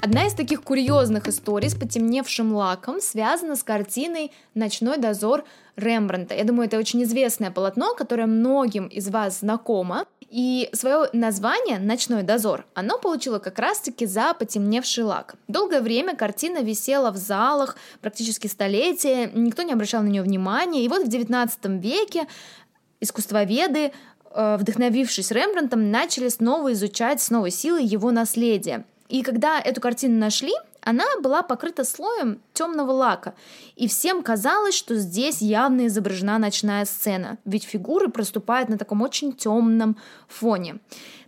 Одна 0.06 0.28
из 0.28 0.34
таких 0.34 0.62
курьезных 0.62 1.26
историй 1.26 1.68
с 1.68 1.74
потемневшим 1.74 2.54
лаком 2.54 3.00
связана 3.00 3.56
с 3.56 3.64
картиной 3.64 4.30
«Ночной 4.54 4.98
дозор» 4.98 5.42
Рембранта. 5.74 6.36
Я 6.36 6.44
думаю, 6.44 6.68
это 6.68 6.78
очень 6.78 7.02
известное 7.02 7.50
полотно, 7.50 7.92
которое 7.92 8.26
многим 8.26 8.86
из 8.86 9.08
вас 9.08 9.40
знакомо. 9.40 10.06
И 10.30 10.70
свое 10.72 11.08
название 11.12 11.80
«Ночной 11.80 12.22
дозор» 12.22 12.66
оно 12.74 12.98
получило 12.98 13.40
как 13.40 13.58
раз-таки 13.58 14.06
за 14.06 14.32
потемневший 14.32 15.02
лак. 15.02 15.34
Долгое 15.48 15.80
время 15.80 16.14
картина 16.14 16.62
висела 16.62 17.10
в 17.10 17.16
залах, 17.16 17.76
практически 18.00 18.46
столетия, 18.46 19.28
никто 19.34 19.62
не 19.62 19.72
обращал 19.72 20.04
на 20.04 20.08
нее 20.08 20.22
внимания. 20.22 20.84
И 20.84 20.88
вот 20.88 21.04
в 21.04 21.08
XIX 21.08 21.80
веке 21.80 22.28
искусствоведы 23.00 23.90
э, 24.30 24.56
вдохновившись 24.56 25.32
Рембрандтом, 25.32 25.90
начали 25.90 26.28
снова 26.28 26.72
изучать 26.74 27.20
с 27.20 27.28
новой 27.30 27.50
силой 27.50 27.84
его 27.84 28.12
наследие. 28.12 28.84
И 29.08 29.22
когда 29.22 29.60
эту 29.60 29.80
картину 29.80 30.18
нашли, 30.18 30.52
она 30.82 31.04
была 31.20 31.42
покрыта 31.42 31.84
слоем 31.84 32.40
темного 32.52 32.92
лака, 32.92 33.34
и 33.74 33.88
всем 33.88 34.22
казалось, 34.22 34.74
что 34.74 34.94
здесь 34.94 35.42
явно 35.42 35.88
изображена 35.88 36.38
ночная 36.38 36.84
сцена, 36.84 37.38
ведь 37.44 37.64
фигуры 37.64 38.08
проступают 38.08 38.68
на 38.68 38.78
таком 38.78 39.02
очень 39.02 39.32
темном 39.32 39.96
фоне. 40.28 40.78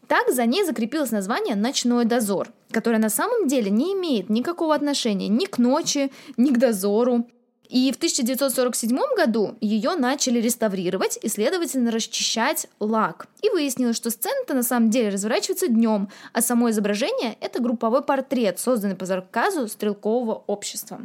Так 0.07 0.33
за 0.33 0.47
ней 0.47 0.65
закрепилось 0.65 1.11
название 1.11 1.55
«Ночной 1.55 2.05
дозор», 2.05 2.49
которое 2.71 2.99
на 2.99 3.11
самом 3.11 3.47
деле 3.47 3.71
не 3.71 3.93
имеет 3.93 4.31
никакого 4.31 4.75
отношения 4.75 5.29
ни 5.29 5.45
к 5.45 5.59
ночи, 5.59 6.11
ни 6.37 6.51
к 6.51 6.59
дозору. 6.59 7.27
И 7.69 7.93
в 7.93 7.97
1947 7.97 8.99
году 9.17 9.57
ее 9.61 9.95
начали 9.95 10.41
реставрировать 10.41 11.19
и, 11.23 11.29
следовательно, 11.29 11.91
расчищать 11.91 12.67
лак. 12.81 13.29
И 13.43 13.51
выяснилось, 13.51 13.97
что 13.97 14.11
сцена-то 14.11 14.55
на 14.55 14.63
самом 14.63 14.91
деле 14.91 15.11
разворачивается 15.11 15.69
днем, 15.69 16.09
а 16.33 16.41
само 16.41 16.71
изображение— 16.71 17.37
это 17.41 17.61
групповой 17.61 18.03
портрет, 18.03 18.59
созданный 18.59 18.97
по 18.97 19.05
заказу 19.05 19.69
стрелкового 19.69 20.43
общества. 20.47 21.01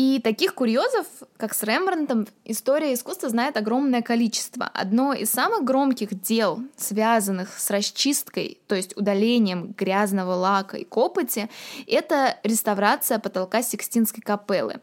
И 0.00 0.18
таких 0.18 0.54
курьезов, 0.54 1.06
как 1.36 1.52
с 1.52 1.62
Рембрандтом, 1.62 2.26
история 2.46 2.94
искусства 2.94 3.28
знает 3.28 3.58
огромное 3.58 4.00
количество. 4.00 4.64
Одно 4.64 5.12
из 5.12 5.30
самых 5.30 5.62
громких 5.64 6.22
дел, 6.22 6.62
связанных 6.74 7.58
с 7.58 7.68
расчисткой, 7.68 8.58
то 8.66 8.74
есть 8.74 8.96
удалением 8.96 9.74
грязного 9.76 10.32
лака 10.32 10.78
и 10.78 10.84
копоти, 10.84 11.50
это 11.86 12.38
реставрация 12.44 13.18
потолка 13.18 13.60
Сикстинской 13.60 14.22
капеллы. 14.22 14.80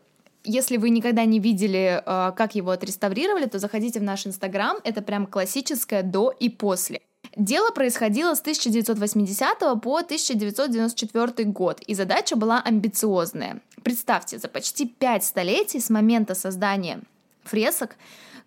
Если 0.49 0.77
вы 0.77 0.91
никогда 0.91 1.25
не 1.25 1.39
видели, 1.39 2.01
э, 2.05 2.31
как 2.37 2.55
его 2.55 2.71
отреставрировали, 2.71 3.47
то 3.47 3.59
заходите 3.59 3.99
в 3.99 4.03
наш 4.03 4.25
инстаграм. 4.25 4.77
Это 4.85 5.01
прям 5.01 5.27
классическое 5.27 6.03
до 6.03 6.31
и 6.31 6.47
после. 6.47 7.01
Дело 7.35 7.71
происходило 7.71 8.33
с 8.33 8.39
1980 8.39 9.81
по 9.81 9.97
1994 9.97 11.49
год, 11.49 11.81
и 11.81 11.93
задача 11.93 12.37
была 12.37 12.61
амбициозная. 12.61 13.59
Представьте, 13.83 14.39
за 14.39 14.47
почти 14.47 14.87
пять 14.87 15.25
столетий 15.25 15.81
с 15.81 15.89
момента 15.89 16.33
создания 16.33 17.01
фресок 17.43 17.97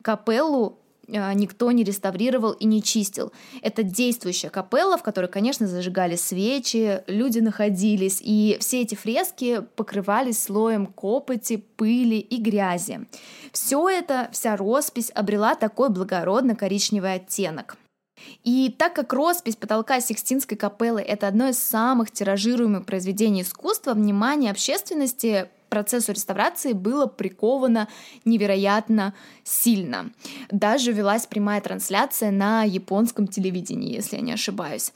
капеллу 0.00 0.78
никто 1.10 1.70
не 1.70 1.84
реставрировал 1.84 2.52
и 2.52 2.64
не 2.64 2.82
чистил. 2.82 3.32
Это 3.62 3.82
действующая 3.82 4.50
капелла, 4.50 4.96
в 4.96 5.02
которой, 5.02 5.26
конечно, 5.26 5.66
зажигали 5.66 6.16
свечи, 6.16 7.02
люди 7.06 7.40
находились, 7.40 8.20
и 8.22 8.56
все 8.60 8.82
эти 8.82 8.94
фрески 8.94 9.62
покрывались 9.76 10.42
слоем 10.42 10.86
копоти, 10.86 11.56
пыли 11.56 12.18
и 12.18 12.40
грязи. 12.40 13.06
Все 13.52 13.88
это, 13.88 14.28
вся 14.32 14.56
роспись 14.56 15.10
обрела 15.14 15.54
такой 15.54 15.88
благородно-коричневый 15.90 17.14
оттенок. 17.14 17.76
И 18.44 18.74
так 18.78 18.94
как 18.94 19.12
роспись 19.12 19.56
потолка 19.56 20.00
Сикстинской 20.00 20.56
капеллы— 20.56 21.00
это 21.06 21.26
одно 21.26 21.48
из 21.48 21.58
самых 21.58 22.10
тиражируемых 22.10 22.84
произведений 22.84 23.42
искусства, 23.42 23.94
внимание 23.94 24.50
общественности 24.50 25.48
процессу 25.70 26.12
реставрации 26.12 26.74
было 26.74 27.06
приковано 27.06 27.88
невероятно 28.26 29.14
сильно. 29.44 30.10
Даже 30.50 30.92
велась 30.92 31.26
прямая 31.26 31.62
трансляция 31.62 32.30
на 32.30 32.64
японском 32.64 33.26
телевидении, 33.26 33.94
если 33.94 34.16
я 34.16 34.22
не 34.22 34.32
ошибаюсь. 34.32 34.92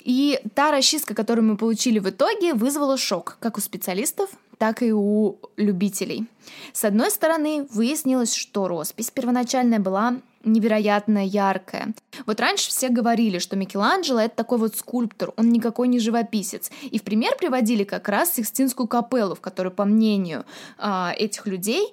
И 0.00 0.38
та 0.54 0.70
расчистка, 0.70 1.14
которую 1.14 1.46
мы 1.46 1.56
получили 1.56 1.98
в 1.98 2.08
итоге, 2.08 2.54
вызвала 2.54 2.96
шок 2.96 3.38
как 3.40 3.58
у 3.58 3.60
специалистов, 3.60 4.30
так 4.58 4.82
и 4.82 4.92
у 4.92 5.38
любителей. 5.56 6.26
С 6.72 6.84
одной 6.84 7.10
стороны, 7.10 7.66
выяснилось, 7.70 8.34
что 8.34 8.68
роспись 8.68 9.10
первоначальная 9.10 9.80
была 9.80 10.16
невероятно 10.46 11.26
яркая. 11.26 11.94
Вот 12.24 12.40
раньше 12.40 12.70
все 12.70 12.88
говорили, 12.88 13.38
что 13.38 13.56
Микеланджело 13.56 14.20
это 14.20 14.36
такой 14.36 14.58
вот 14.58 14.76
скульптор, 14.76 15.32
он 15.36 15.50
никакой 15.50 15.88
не 15.88 15.98
живописец. 15.98 16.70
И 16.82 16.98
в 16.98 17.02
пример 17.02 17.36
приводили 17.36 17.84
как 17.84 18.08
раз 18.08 18.34
Сикстинскую 18.34 18.86
капеллу, 18.86 19.34
в 19.34 19.40
которой, 19.40 19.72
по 19.72 19.84
мнению 19.84 20.44
э, 20.78 21.10
этих 21.16 21.46
людей, 21.46 21.92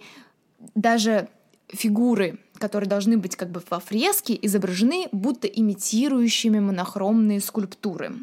даже 0.76 1.28
фигуры, 1.68 2.40
которые 2.60 2.90
должны 2.90 3.18
быть 3.18 3.36
как 3.36 3.50
бы 3.50 3.62
во 3.70 3.80
фреске, 3.80 4.38
изображены 4.42 5.08
будто 5.12 5.48
имитирующими 5.48 6.60
монохромные 6.60 7.42
скульптуры. 7.42 8.14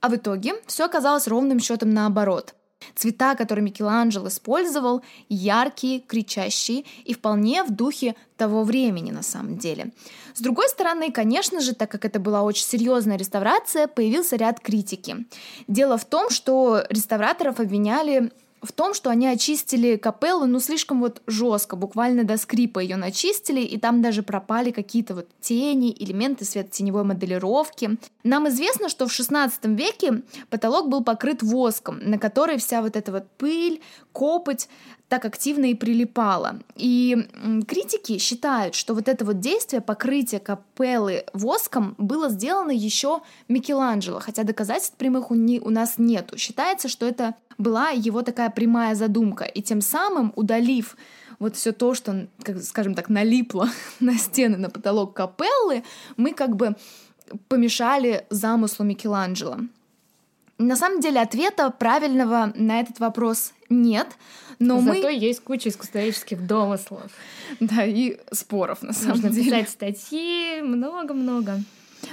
А 0.00 0.08
в 0.08 0.16
итоге 0.16 0.54
все 0.66 0.84
оказалось 0.84 1.26
ровным 1.26 1.58
счетом 1.58 1.90
наоборот. 1.90 2.54
Цвета, 2.94 3.34
которые 3.34 3.64
Микеланджело 3.64 4.28
использовал, 4.28 5.02
яркие, 5.28 6.00
кричащие 6.00 6.84
и 7.04 7.14
вполне 7.14 7.62
в 7.62 7.70
духе 7.70 8.14
того 8.36 8.64
времени 8.64 9.10
на 9.10 9.22
самом 9.22 9.58
деле. 9.58 9.92
С 10.34 10.40
другой 10.40 10.68
стороны, 10.68 11.10
конечно 11.10 11.60
же, 11.60 11.74
так 11.74 11.90
как 11.90 12.04
это 12.04 12.20
была 12.20 12.42
очень 12.42 12.64
серьезная 12.64 13.16
реставрация, 13.16 13.88
появился 13.88 14.36
ряд 14.36 14.60
критики. 14.60 15.26
Дело 15.66 15.98
в 15.98 16.04
том, 16.04 16.30
что 16.30 16.82
реставраторов 16.88 17.60
обвиняли 17.60 18.30
в 18.62 18.72
том, 18.72 18.94
что 18.94 19.10
они 19.10 19.26
очистили 19.26 19.96
капеллу, 19.96 20.46
ну, 20.46 20.60
слишком 20.60 21.00
вот 21.00 21.22
жестко, 21.26 21.76
буквально 21.76 22.24
до 22.24 22.36
скрипа 22.36 22.80
ее 22.80 22.96
начистили, 22.96 23.60
и 23.60 23.78
там 23.78 24.02
даже 24.02 24.22
пропали 24.22 24.70
какие-то 24.70 25.14
вот 25.14 25.28
тени, 25.40 25.94
элементы 25.98 26.44
светотеневой 26.44 27.04
моделировки. 27.04 27.98
Нам 28.24 28.48
известно, 28.48 28.88
что 28.88 29.06
в 29.06 29.12
16 29.12 29.64
веке 29.66 30.22
потолок 30.50 30.88
был 30.88 31.04
покрыт 31.04 31.42
воском, 31.42 31.98
на 32.00 32.18
который 32.18 32.58
вся 32.58 32.82
вот 32.82 32.96
эта 32.96 33.12
вот 33.12 33.28
пыль, 33.38 33.80
копоть 34.12 34.68
так 35.08 35.24
активно 35.24 35.66
и 35.66 35.74
прилипала. 35.74 36.58
И 36.76 37.16
критики 37.66 38.18
считают, 38.18 38.74
что 38.74 38.94
вот 38.94 39.08
это 39.08 39.24
вот 39.24 39.40
действие 39.40 39.80
покрытия 39.80 40.38
капеллы 40.38 41.24
воском 41.32 41.94
было 41.98 42.28
сделано 42.28 42.70
еще 42.70 43.22
Микеланджело, 43.48 44.20
хотя 44.20 44.42
доказательств 44.42 44.96
прямых 44.96 45.30
у, 45.30 45.34
не, 45.34 45.60
у 45.60 45.70
нас 45.70 45.94
нету. 45.96 46.36
Считается, 46.36 46.88
что 46.88 47.06
это 47.06 47.34
была 47.58 47.90
его 47.90 48.22
такая 48.22 48.50
прямая 48.50 48.94
задумка, 48.94 49.44
и 49.44 49.60
тем 49.60 49.80
самым 49.80 50.32
удалив 50.36 50.96
вот 51.38 51.56
все 51.56 51.72
то, 51.72 51.94
что, 51.94 52.28
как, 52.42 52.62
скажем 52.62 52.94
так, 52.94 53.08
налипло 53.08 53.68
на 54.00 54.16
стены, 54.16 54.56
на 54.56 54.70
потолок 54.70 55.14
капеллы, 55.14 55.84
мы 56.16 56.32
как 56.32 56.56
бы 56.56 56.76
помешали 57.48 58.24
замыслу 58.30 58.84
Микеланджело. 58.84 59.58
На 60.56 60.74
самом 60.74 61.00
деле 61.00 61.20
ответа 61.20 61.70
правильного 61.70 62.52
на 62.56 62.80
этот 62.80 62.98
вопрос 62.98 63.52
нет, 63.68 64.08
но 64.58 64.80
Зато 64.80 65.02
мы... 65.02 65.12
есть 65.12 65.40
куча 65.40 65.68
искусствоведческих 65.68 66.44
домыслов. 66.44 67.12
Да, 67.60 67.84
и 67.84 68.18
споров, 68.32 68.82
на 68.82 68.92
самом 68.92 69.20
Можно 69.20 69.30
деле. 69.30 69.50
писать 69.50 69.68
статьи, 69.70 70.60
много-много. 70.62 71.62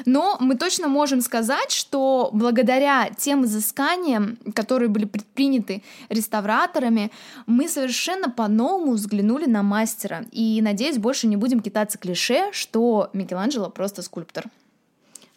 Но 0.05 0.37
мы 0.39 0.55
точно 0.55 0.87
можем 0.87 1.21
сказать, 1.21 1.71
что 1.71 2.29
благодаря 2.33 3.09
тем 3.17 3.45
изысканиям, 3.45 4.37
которые 4.53 4.89
были 4.89 5.05
предприняты 5.05 5.83
реставраторами, 6.09 7.11
мы 7.45 7.67
совершенно 7.67 8.29
по-новому 8.29 8.93
взглянули 8.93 9.45
на 9.45 9.63
мастера. 9.63 10.25
И, 10.31 10.61
надеюсь, 10.61 10.97
больше 10.97 11.27
не 11.27 11.37
будем 11.37 11.61
китаться 11.61 11.97
клише, 11.97 12.51
что 12.51 13.09
Микеланджело 13.13 13.69
просто 13.69 14.01
скульптор. 14.01 14.45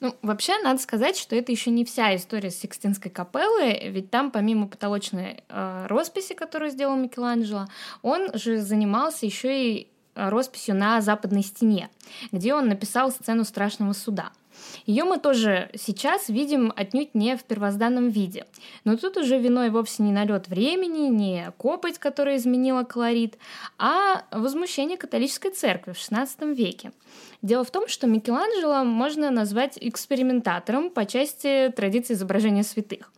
Ну, 0.01 0.15
вообще, 0.23 0.57
надо 0.63 0.81
сказать, 0.81 1.17
что 1.17 1.35
это 1.35 1.51
еще 1.51 1.71
не 1.71 1.85
вся 1.85 2.15
история 2.15 2.51
Сикстинской 2.51 3.11
капеллы, 3.11 3.91
ведь 3.91 4.11
там, 4.11 4.31
помимо 4.31 4.69
потолочной 4.69 5.43
э, 5.49 5.87
росписи, 5.89 6.35
которую 6.35 6.71
сделал 6.71 6.95
Микеланджело, 6.95 7.67
он 8.03 8.31
же 8.35 8.61
занимался 8.61 9.27
еще 9.27 9.71
и 9.71 9.89
росписью 10.15 10.75
на 10.75 11.01
западной 11.01 11.43
стене, 11.43 11.89
где 12.33 12.55
он 12.55 12.69
написал 12.69 13.11
сцену 13.11 13.45
страшного 13.45 13.93
суда. 13.93 14.31
Ее 14.87 15.05
мы 15.05 15.19
тоже 15.19 15.71
сейчас 15.75 16.29
видим 16.29 16.73
отнюдь 16.75 17.15
не 17.15 17.37
в 17.37 17.45
первозданном 17.45 18.09
виде. 18.09 18.47
Но 18.85 18.97
тут 18.97 19.17
уже 19.17 19.39
виной 19.39 19.71
вовсе 19.71 20.03
не 20.03 20.13
налет 20.13 20.49
времени, 20.49 21.09
не 21.09 21.53
копоть, 21.59 21.99
которая 21.99 22.37
изменила 22.37 22.85
колорит, 22.85 23.39
а 23.79 24.25
возмущение 24.31 24.97
католической 24.97 25.51
церкви 25.51 25.93
в 25.93 25.97
XVI 25.97 26.55
веке. 26.55 26.93
Дело 27.43 27.65
в 27.65 27.71
том, 27.71 27.87
что 27.89 28.07
Микеланджело 28.07 28.85
можно 28.85 29.31
назвать 29.31 29.79
экспериментатором 29.81 30.91
по 30.91 31.07
части 31.07 31.73
традиции 31.75 32.15
изображения 32.15 32.65
святых. 32.65 33.13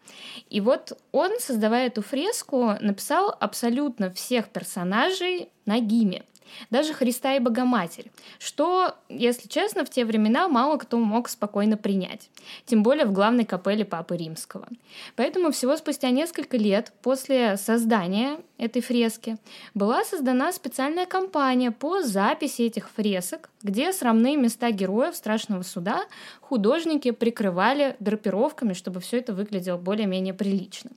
И 0.50 0.60
вот 0.60 0.98
он, 1.12 1.30
создавая 1.38 1.86
эту 1.86 2.02
фреску, 2.02 2.74
написал 2.80 3.34
абсолютно 3.38 4.10
всех 4.10 4.48
персонажей 4.48 5.48
на 5.64 5.78
гиме 5.80 6.24
даже 6.70 6.94
Христа 6.94 7.34
и 7.34 7.38
Богоматерь, 7.38 8.10
что, 8.38 8.94
если 9.08 9.48
честно, 9.48 9.84
в 9.84 9.90
те 9.90 10.04
времена 10.04 10.48
мало 10.48 10.76
кто 10.76 10.98
мог 10.98 11.28
спокойно 11.28 11.76
принять, 11.76 12.30
тем 12.66 12.82
более 12.82 13.06
в 13.06 13.12
главной 13.12 13.44
капелле 13.44 13.84
Папы 13.84 14.16
Римского. 14.16 14.68
Поэтому 15.16 15.50
всего 15.52 15.76
спустя 15.76 16.10
несколько 16.10 16.56
лет 16.56 16.92
после 17.02 17.56
создания 17.56 18.38
этой 18.60 18.82
фрески 18.82 19.38
была 19.74 20.04
создана 20.04 20.52
специальная 20.52 21.06
кампания 21.06 21.70
по 21.70 22.02
записи 22.02 22.62
этих 22.62 22.90
фресок, 22.90 23.48
где 23.62 23.92
срамные 23.92 24.36
места 24.36 24.70
героев 24.70 25.16
страшного 25.16 25.62
суда 25.62 26.02
художники 26.42 27.10
прикрывали 27.10 27.96
драпировками, 28.00 28.74
чтобы 28.74 29.00
все 29.00 29.18
это 29.18 29.32
выглядело 29.32 29.78
более-менее 29.78 30.34
прилично. 30.34 30.90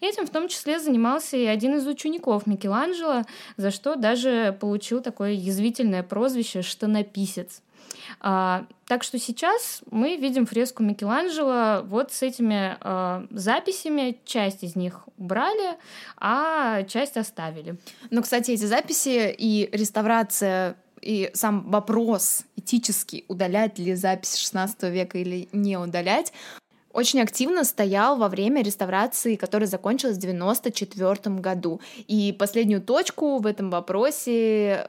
Этим 0.00 0.26
в 0.26 0.30
том 0.30 0.48
числе 0.48 0.80
занимался 0.80 1.36
и 1.36 1.44
один 1.44 1.76
из 1.76 1.86
учеников 1.86 2.46
Микеланджело, 2.46 3.24
за 3.56 3.70
что 3.70 3.96
даже 3.96 4.56
получил 4.58 5.02
такое 5.02 5.32
язвительное 5.32 6.02
прозвище 6.02 6.62
«штанописец». 6.62 7.62
А, 8.20 8.66
так 8.86 9.02
что 9.02 9.18
сейчас 9.18 9.82
мы 9.90 10.16
видим 10.16 10.46
фреску 10.46 10.82
Микеланджело 10.82 11.82
вот 11.84 12.12
с 12.12 12.22
этими 12.22 12.76
а, 12.80 13.26
записями. 13.30 14.18
Часть 14.24 14.62
из 14.62 14.76
них 14.76 15.08
убрали, 15.16 15.76
а 16.16 16.82
часть 16.84 17.16
оставили. 17.16 17.76
Но, 18.10 18.22
кстати, 18.22 18.52
эти 18.52 18.64
записи 18.64 19.34
и 19.36 19.68
реставрация 19.72 20.76
и 21.00 21.30
сам 21.32 21.70
вопрос 21.70 22.44
этический, 22.56 23.24
удалять 23.28 23.78
ли 23.78 23.94
запись 23.94 24.36
16 24.36 24.82
века 24.84 25.18
или 25.18 25.48
не 25.52 25.76
удалять, 25.78 26.32
очень 26.92 27.20
активно 27.20 27.64
стоял 27.64 28.16
во 28.16 28.28
время 28.28 28.62
реставрации, 28.62 29.36
которая 29.36 29.68
закончилась 29.68 30.16
в 30.16 30.18
1994 30.18 31.36
году. 31.36 31.80
И 32.08 32.34
последнюю 32.36 32.82
точку 32.82 33.38
в 33.38 33.46
этом 33.46 33.70
вопросе 33.70 34.88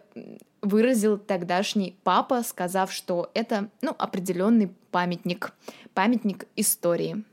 выразил 0.61 1.17
тогдашний 1.17 1.97
папа, 2.03 2.43
сказав, 2.43 2.91
что 2.91 3.31
это 3.33 3.69
ну, 3.81 3.95
определенный 3.97 4.71
памятник, 4.91 5.53
памятник 5.93 6.45
истории. 6.55 7.23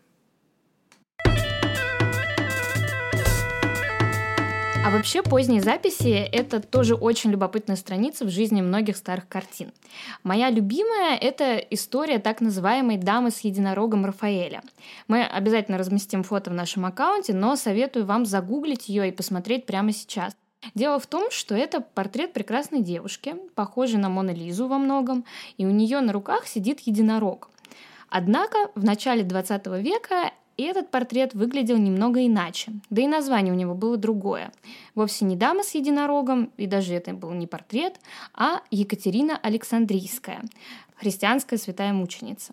А 4.89 4.91
вообще 4.91 5.23
поздние 5.23 5.61
записи— 5.61 6.09
это 6.33 6.61
тоже 6.61 6.95
очень 6.95 7.31
любопытная 7.31 7.77
страница 7.77 8.25
в 8.25 8.31
жизни 8.31 8.63
многих 8.63 8.97
старых 8.97 9.29
картин. 9.29 9.71
Моя 10.23 10.49
любимая— 10.49 11.15
это 11.21 11.59
история 11.59 12.19
так 12.19 12.41
называемой 12.41 12.97
«Дамы 12.97 13.31
с 13.31 13.41
единорогом» 13.41 14.07
Рафаэля. 14.07 14.63
Мы 15.07 15.25
обязательно 15.25 15.77
разместим 15.77 16.23
фото 16.23 16.49
в 16.49 16.55
нашем 16.55 16.87
аккаунте, 16.87 17.35
но 17.35 17.57
советую 17.57 18.07
вам 18.07 18.25
загуглить 18.25 18.89
ее 18.89 19.09
и 19.09 19.13
посмотреть 19.13 19.67
прямо 19.67 19.93
сейчас. 19.93 20.35
Дело 20.75 20.99
в 20.99 21.07
том, 21.07 21.31
что 21.31 21.55
это 21.55 21.81
портрет 21.81 22.33
прекрасной 22.33 22.83
девушки, 22.83 23.37
похожей 23.55 23.99
на 23.99 24.09
Мону 24.09 24.35
Лизу 24.35 24.67
во 24.67 24.79
многом, 24.79 25.25
и 25.57 25.67
у 25.67 25.71
нее 25.71 26.01
на 26.01 26.13
руках 26.13 26.47
сидит 26.47 26.81
единорог. 26.81 27.51
Однако 28.09 28.71
в 28.75 28.85
начале 28.85 29.23
20 29.23 29.67
века 29.83 30.33
этот 30.57 30.91
портрет 30.91 31.35
выглядел 31.35 31.77
немного 31.77 32.27
иначе, 32.27 32.73
да 32.91 33.03
и 33.03 33.07
название 33.07 33.53
у 33.53 33.57
него 33.57 33.75
было 33.75 33.97
другое. 33.97 34.53
Вовсе 34.95 35.25
не 35.25 35.37
дама 35.37 35.63
с 35.63 35.75
единорогом, 35.75 36.51
и 36.57 36.67
даже 36.67 36.95
это 36.95 37.13
был 37.13 37.31
не 37.33 37.47
портрет, 37.47 38.01
а 38.35 38.63
Екатерина 38.71 39.37
Александрийская, 39.37 40.43
христианская 40.97 41.59
святая 41.59 41.93
мученица. 41.93 42.53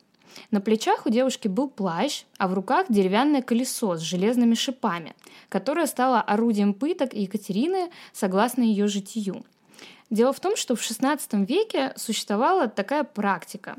На 0.52 0.62
плечах 0.62 1.06
у 1.06 1.10
девушки 1.10 1.48
был 1.48 1.70
плащ, 1.70 2.24
а 2.38 2.48
в 2.48 2.54
руках 2.54 2.88
деревянное 2.90 3.42
колесо 3.42 3.96
с 3.96 4.02
железными 4.02 4.54
шипами, 4.54 5.16
которое 5.50 5.88
стало 5.88 6.22
орудием 6.22 6.74
пыток 6.74 7.14
Екатерины 7.14 7.90
согласно 8.14 8.64
ее 8.64 8.88
житию. 8.88 9.44
Дело 10.12 10.34
в 10.34 10.40
том, 10.40 10.56
что 10.56 10.76
в 10.76 10.82
XVI 10.82 11.20
веке 11.46 11.94
существовала 11.96 12.68
такая 12.68 13.04
практика. 13.04 13.76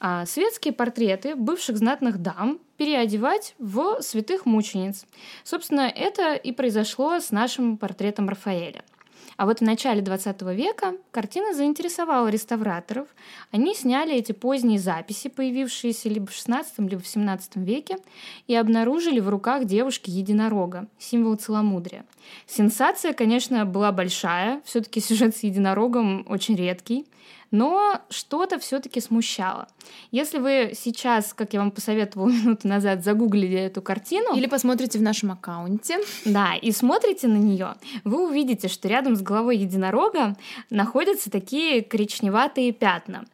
А, 0.00 0.24
светские 0.24 0.72
портреты 0.72 1.36
бывших 1.36 1.76
знатных 1.76 2.22
дам 2.22 2.58
переодевать 2.78 3.54
в 3.58 4.00
святых 4.00 4.46
мучениц. 4.46 5.04
Собственно, 5.44 5.82
это 5.82 6.34
и 6.34 6.52
произошло 6.52 7.20
с 7.20 7.30
нашим 7.30 7.76
портретом 7.76 8.28
Рафаэля– 8.28 8.84
а 9.36 9.46
вот 9.46 9.60
в 9.60 9.62
начале 9.62 10.02
20 10.02 10.42
века 10.42 10.94
картина 11.10 11.54
заинтересовала 11.54 12.28
реставраторов. 12.28 13.08
Они 13.50 13.74
сняли 13.74 14.14
эти 14.14 14.32
поздние 14.32 14.78
записи, 14.78 15.28
появившиеся 15.28 16.08
либо 16.08 16.26
в 16.26 16.32
16 16.32 16.78
либо 16.78 17.00
в 17.00 17.06
17 17.06 17.56
веке, 17.56 17.98
и 18.46 18.54
обнаружили 18.54 19.20
в 19.20 19.28
руках 19.28 19.64
девушки 19.64 20.10
единорога, 20.10 20.86
символ 20.98 21.36
целомудрия. 21.36 22.04
Сенсация, 22.46 23.12
конечно, 23.12 23.64
была 23.64 23.92
большая, 23.92 24.62
все-таки 24.64 25.00
сюжет 25.00 25.36
с 25.36 25.42
единорогом 25.42 26.24
очень 26.28 26.56
редкий 26.56 27.06
но 27.50 28.00
что-то 28.10 28.58
все-таки 28.58 29.00
смущало. 29.00 29.68
Если 30.10 30.38
вы 30.38 30.72
сейчас, 30.74 31.32
как 31.32 31.52
я 31.52 31.60
вам 31.60 31.70
посоветовала 31.70 32.28
минуту 32.30 32.68
назад, 32.68 33.04
загуглили 33.04 33.58
эту 33.58 33.82
картину... 33.82 34.34
Или 34.34 34.46
посмотрите 34.46 34.98
в 34.98 35.02
нашем 35.02 35.32
аккаунте. 35.32 35.98
Да, 36.24 36.54
и 36.54 36.72
смотрите 36.72 37.28
на 37.28 37.36
нее, 37.36 37.74
вы 38.04 38.28
увидите, 38.28 38.68
что 38.68 38.88
рядом 38.88 39.16
с 39.16 39.22
головой 39.22 39.58
единорога 39.58 40.36
находятся 40.70 41.30
такие 41.30 41.82
коричневатые 41.82 42.72
пятна. 42.72 43.24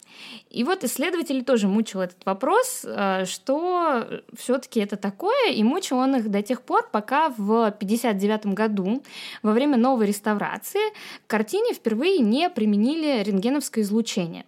И 0.51 0.65
вот 0.65 0.85
исследователи 0.85 1.41
тоже 1.41 1.69
мучил 1.69 2.01
этот 2.01 2.25
вопрос, 2.27 2.85
э, 2.85 3.25
что 3.27 4.07
все-таки 4.37 4.81
это 4.81 4.97
такое, 4.97 5.51
и 5.53 5.63
мучил 5.63 5.99
он 5.99 6.17
их 6.17 6.31
до 6.31 6.43
тех 6.43 6.63
пор, 6.63 6.89
пока 6.91 7.29
в 7.31 7.67
1959 7.67 8.55
году 8.55 9.03
во 9.43 9.53
время 9.53 9.77
новой 9.77 10.07
реставрации 10.07 10.93
к 11.27 11.31
картине 11.31 11.75
впервые 11.75 12.19
не 12.19 12.51
применили 12.51 13.23
рентгеновское 13.23 13.85
излучение. 13.85 14.45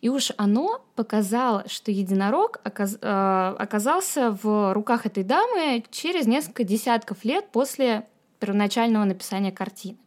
И 0.00 0.08
уж 0.08 0.32
оно 0.36 0.84
показало, 0.94 1.64
что 1.68 1.90
единорог 1.90 2.60
оказ... 2.64 2.98
Э, 3.00 3.54
оказался 3.58 4.36
в 4.42 4.72
руках 4.72 5.06
этой 5.06 5.22
дамы 5.22 5.84
через 5.90 6.26
несколько 6.26 6.64
десятков 6.64 7.24
лет 7.24 7.48
после 7.50 8.06
первоначального 8.38 9.04
написания 9.04 9.52
картины 9.52 9.98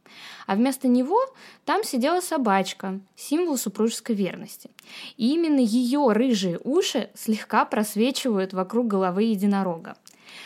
а 0.47 0.55
вместо 0.55 0.87
него 0.87 1.19
там 1.65 1.83
сидела 1.83 2.21
собачка, 2.21 2.99
символ 3.15 3.57
супружеской 3.57 4.15
верности. 4.15 4.71
И 5.15 5.33
именно 5.33 5.59
ее 5.59 6.11
рыжие 6.11 6.59
уши 6.63 7.11
слегка 7.13 7.65
просвечивают 7.65 8.53
вокруг 8.53 8.87
головы 8.87 9.23
единорога. 9.23 9.95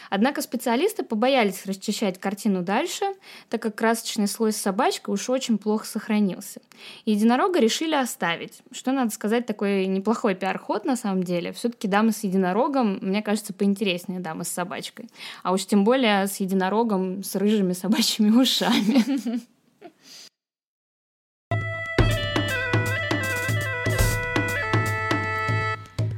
Однако 0.09 0.41
специалисты 0.41 1.03
побоялись 1.03 1.65
расчищать 1.65 2.19
картину 2.19 2.61
дальше, 2.61 3.05
так 3.49 3.61
как 3.61 3.75
красочный 3.75 4.27
слой 4.27 4.51
с 4.51 4.57
собачкой 4.57 5.13
уж 5.13 5.29
очень 5.29 5.57
плохо 5.57 5.85
сохранился. 5.85 6.61
Единорога 7.05 7.59
решили 7.59 7.95
оставить, 7.95 8.59
что, 8.71 8.91
надо 8.91 9.11
сказать, 9.11 9.45
такой 9.45 9.85
неплохой 9.85 10.35
пиар-ход 10.35 10.85
на 10.85 10.95
самом 10.95 11.23
деле. 11.23 11.53
Все-таки 11.53 11.87
дама 11.87 12.11
с 12.11 12.23
единорогом, 12.23 12.99
мне 13.01 13.21
кажется, 13.21 13.53
поинтереснее 13.53 14.19
дамы 14.19 14.43
с 14.43 14.49
собачкой. 14.49 15.09
А 15.43 15.51
уж 15.51 15.65
тем 15.65 15.83
более 15.83 16.27
с 16.27 16.37
единорогом 16.37 17.23
с 17.23 17.35
рыжими 17.35 17.73
собачьими 17.73 18.29
ушами. 18.41 19.52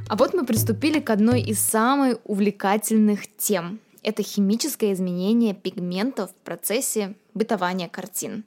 А 0.08 0.14
вот 0.14 0.34
мы 0.34 0.46
приступили 0.46 1.00
к 1.00 1.10
одной 1.10 1.40
из 1.40 1.58
самых 1.58 2.18
увлекательных 2.24 3.22
тем. 3.36 3.80
Это 4.04 4.22
химическое 4.22 4.92
изменение 4.92 5.52
пигментов 5.52 6.30
в 6.30 6.44
процессе 6.44 7.14
бытования 7.36 7.88
картин. 7.88 8.44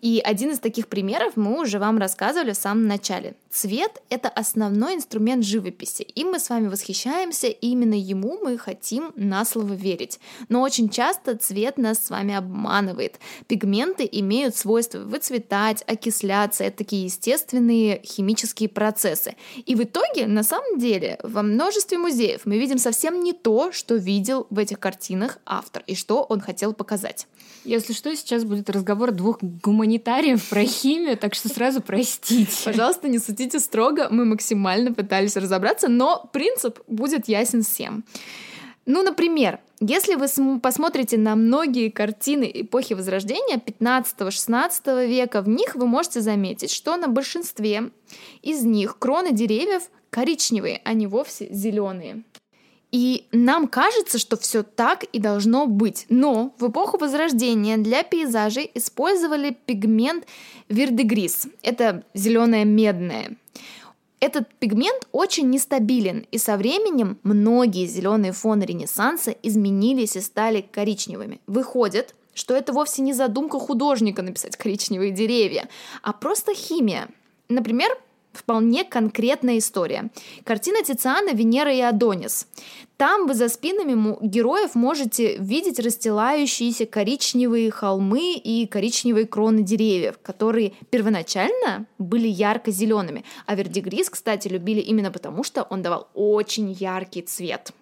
И 0.00 0.20
один 0.22 0.50
из 0.50 0.58
таких 0.58 0.88
примеров 0.88 1.36
мы 1.36 1.60
уже 1.60 1.78
вам 1.78 1.98
рассказывали 1.98 2.52
в 2.52 2.56
самом 2.56 2.86
начале. 2.86 3.34
Цвет— 3.50 4.02
это 4.08 4.28
основной 4.28 4.94
инструмент 4.94 5.44
живописи, 5.44 6.02
и 6.02 6.24
мы 6.24 6.38
с 6.38 6.50
вами 6.50 6.68
восхищаемся, 6.68 7.48
и 7.48 7.66
именно 7.68 7.94
ему 7.94 8.38
мы 8.42 8.58
хотим 8.58 9.12
на 9.14 9.44
слово 9.44 9.74
верить. 9.74 10.18
Но 10.48 10.62
очень 10.62 10.88
часто 10.88 11.36
цвет 11.36 11.78
нас 11.78 12.04
с 12.04 12.10
вами 12.10 12.34
обманывает. 12.34 13.18
Пигменты 13.46 14.08
имеют 14.10 14.56
свойство 14.56 14.98
выцветать, 14.98 15.84
окисляться, 15.86 16.64
это 16.64 16.78
такие 16.78 17.04
естественные 17.04 18.00
химические 18.04 18.68
процессы. 18.68 19.36
И 19.66 19.74
в 19.74 19.82
итоге, 19.82 20.26
на 20.26 20.42
самом 20.42 20.78
деле, 20.78 21.18
во 21.22 21.42
множестве 21.42 21.98
музеев 21.98 22.42
мы 22.44 22.58
видим 22.58 22.78
совсем 22.78 23.22
не 23.22 23.32
то, 23.32 23.70
что 23.70 23.94
видел 23.94 24.46
в 24.50 24.58
этих 24.58 24.80
картинах 24.80 25.38
автор 25.46 25.84
и 25.86 25.94
что 25.94 26.22
он 26.22 26.40
хотел 26.40 26.72
показать. 26.72 27.26
Если 27.64 27.92
что, 27.92 28.14
сейчас 28.16 28.31
будет 28.40 28.70
разговор 28.70 29.12
двух 29.12 29.38
гуманитариев 29.42 30.48
про 30.48 30.64
химию, 30.64 31.16
так 31.16 31.34
что 31.34 31.48
сразу 31.48 31.80
простите. 31.80 32.64
Пожалуйста, 32.64 33.08
не 33.08 33.18
судите 33.18 33.58
строго, 33.58 34.08
мы 34.10 34.24
максимально 34.24 34.92
пытались 34.92 35.36
разобраться, 35.36 35.88
но 35.88 36.28
принцип 36.32 36.80
будет 36.86 37.28
ясен 37.28 37.62
всем. 37.62 38.04
Ну, 38.84 39.02
например, 39.02 39.60
если 39.78 40.16
вы 40.16 40.26
посмотрите 40.58 41.16
на 41.16 41.36
многие 41.36 41.88
картины 41.88 42.50
эпохи 42.52 42.94
Возрождения 42.94 43.56
15-16 43.56 45.06
века, 45.06 45.42
в 45.42 45.48
них 45.48 45.76
вы 45.76 45.86
можете 45.86 46.20
заметить, 46.20 46.72
что 46.72 46.96
на 46.96 47.08
большинстве 47.08 47.90
из 48.42 48.64
них 48.64 48.98
кроны 48.98 49.32
деревьев 49.32 49.84
коричневые, 50.10 50.80
а 50.84 50.94
не 50.94 51.06
вовсе 51.06 51.48
зеленые. 51.52 52.24
И 52.92 53.26
нам 53.32 53.68
кажется, 53.68 54.18
что 54.18 54.36
все 54.36 54.62
так 54.62 55.04
и 55.04 55.18
должно 55.18 55.66
быть. 55.66 56.04
Но 56.10 56.54
в 56.58 56.70
эпоху 56.70 56.98
Возрождения 56.98 57.78
для 57.78 58.02
пейзажей 58.02 58.70
использовали 58.74 59.56
пигмент 59.64 60.26
вердегрис. 60.68 61.46
Это 61.62 62.04
зеленое 62.12 62.66
медное. 62.66 63.36
Этот 64.20 64.54
пигмент 64.60 65.08
очень 65.10 65.50
нестабилен, 65.50 66.26
и 66.30 66.38
со 66.38 66.56
временем 66.56 67.18
многие 67.24 67.86
зеленые 67.86 68.32
фоны 68.32 68.62
Ренессанса 68.62 69.34
изменились 69.42 70.14
и 70.14 70.20
стали 70.20 70.60
коричневыми. 70.60 71.40
Выходит, 71.48 72.14
что 72.32 72.54
это 72.54 72.72
вовсе 72.72 73.02
не 73.02 73.14
задумка 73.14 73.58
художника 73.58 74.22
написать 74.22 74.56
коричневые 74.56 75.10
деревья, 75.10 75.68
а 76.02 76.12
просто 76.12 76.54
химия. 76.54 77.08
Например, 77.48 77.90
вполне 78.32 78.84
конкретная 78.84 79.58
история. 79.58 80.10
Картина 80.44 80.82
Тициана 80.82 81.30
«Венера 81.30 81.72
и 81.72 81.80
Адонис». 81.80 82.46
Там 82.96 83.26
вы 83.26 83.34
за 83.34 83.48
спинами 83.48 84.16
героев 84.24 84.74
можете 84.74 85.36
видеть 85.36 85.80
расстилающиеся 85.80 86.86
коричневые 86.86 87.70
холмы 87.70 88.34
и 88.34 88.66
коричневые 88.66 89.26
кроны 89.26 89.62
деревьев, 89.62 90.18
которые 90.22 90.74
первоначально 90.90 91.86
были 91.98 92.28
ярко-зелеными. 92.28 93.24
А 93.46 93.56
Вердигрис, 93.56 94.08
кстати, 94.08 94.46
любили 94.46 94.80
именно 94.80 95.10
потому, 95.10 95.42
что 95.42 95.64
он 95.64 95.82
давал 95.82 96.08
очень 96.14 96.70
яркий 96.70 97.22
цвет. 97.22 97.72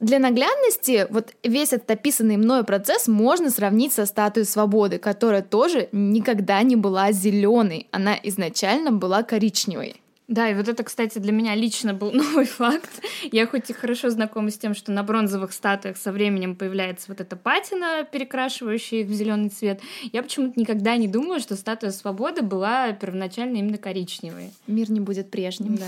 Для 0.00 0.18
наглядности 0.18 1.06
вот 1.10 1.34
весь 1.42 1.74
этот 1.74 1.90
описанный 1.90 2.38
мною 2.38 2.64
процесс 2.64 3.06
можно 3.06 3.50
сравнить 3.50 3.92
со 3.92 4.06
статуей 4.06 4.46
свободы, 4.46 4.98
которая 4.98 5.42
тоже 5.42 5.90
никогда 5.92 6.62
не 6.62 6.74
была 6.74 7.12
зеленой, 7.12 7.86
она 7.90 8.18
изначально 8.22 8.92
была 8.92 9.22
коричневой. 9.22 10.00
Да, 10.26 10.48
и 10.48 10.54
вот 10.54 10.68
это, 10.68 10.84
кстати, 10.84 11.18
для 11.18 11.32
меня 11.32 11.56
лично 11.56 11.92
был 11.92 12.12
новый 12.12 12.46
факт. 12.46 12.88
Я 13.32 13.46
хоть 13.46 13.68
и 13.68 13.72
хорошо 13.72 14.10
знакома 14.10 14.50
с 14.50 14.56
тем, 14.56 14.74
что 14.74 14.92
на 14.92 15.02
бронзовых 15.02 15.52
статуях 15.52 15.96
со 15.96 16.12
временем 16.12 16.54
появляется 16.54 17.06
вот 17.08 17.20
эта 17.20 17.34
патина, 17.34 18.06
перекрашивающая 18.10 19.00
их 19.00 19.08
в 19.08 19.12
зеленый 19.12 19.50
цвет. 19.50 19.80
Я 20.12 20.22
почему-то 20.22 20.58
никогда 20.58 20.96
не 20.96 21.08
думала, 21.08 21.40
что 21.40 21.56
статуя 21.56 21.90
свободы 21.90 22.42
была 22.42 22.92
первоначально 22.92 23.56
именно 23.56 23.76
коричневой. 23.76 24.52
Мир 24.68 24.90
не 24.90 25.00
будет 25.00 25.32
прежним. 25.32 25.74
Да. 25.74 25.84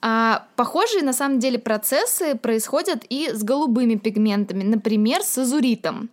А 0.00 0.46
похожие 0.56 1.02
на 1.02 1.12
самом 1.12 1.38
деле 1.38 1.58
процессы 1.58 2.34
происходят 2.34 3.04
и 3.08 3.30
с 3.32 3.42
голубыми 3.42 3.94
пигментами, 3.94 4.62
например, 4.62 5.22
с 5.22 5.38
азуритом. 5.38 6.10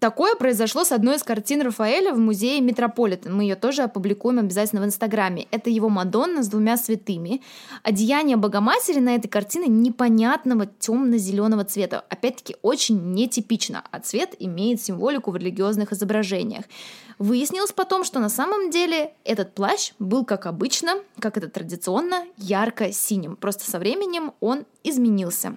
Такое 0.00 0.34
произошло 0.34 0.84
с 0.84 0.92
одной 0.92 1.16
из 1.16 1.22
картин 1.22 1.62
Рафаэля 1.62 2.12
в 2.12 2.18
музее 2.18 2.60
Метрополитен. 2.60 3.34
Мы 3.34 3.44
ее 3.44 3.56
тоже 3.56 3.82
опубликуем 3.82 4.38
обязательно 4.38 4.82
в 4.82 4.84
Инстаграме. 4.84 5.48
Это 5.50 5.70
его 5.70 5.88
Мадонна 5.88 6.42
с 6.42 6.48
двумя 6.48 6.76
святыми. 6.76 7.40
Одеяние 7.82 8.36
Богоматери 8.36 9.00
на 9.00 9.14
этой 9.14 9.28
картине 9.28 9.68
непонятного 9.68 10.66
темно-зеленого 10.66 11.64
цвета. 11.64 12.04
Опять-таки, 12.10 12.56
очень 12.60 13.12
нетипично, 13.12 13.82
а 13.90 14.00
цвет 14.00 14.34
имеет 14.38 14.82
символику 14.82 15.30
в 15.30 15.36
религиозных 15.36 15.92
изображениях. 15.92 16.64
Выяснилось 17.18 17.72
потом, 17.72 18.04
что 18.04 18.20
на 18.20 18.28
самом 18.28 18.70
деле 18.70 19.12
этот 19.24 19.54
плащ 19.54 19.92
был, 19.98 20.24
как 20.26 20.44
обычно, 20.44 20.96
как 21.18 21.38
это 21.38 21.48
традиционно, 21.48 22.26
ярко-синим. 22.36 23.36
Просто 23.36 23.68
со 23.68 23.78
временем 23.78 24.32
он 24.40 24.66
изменился. 24.84 25.56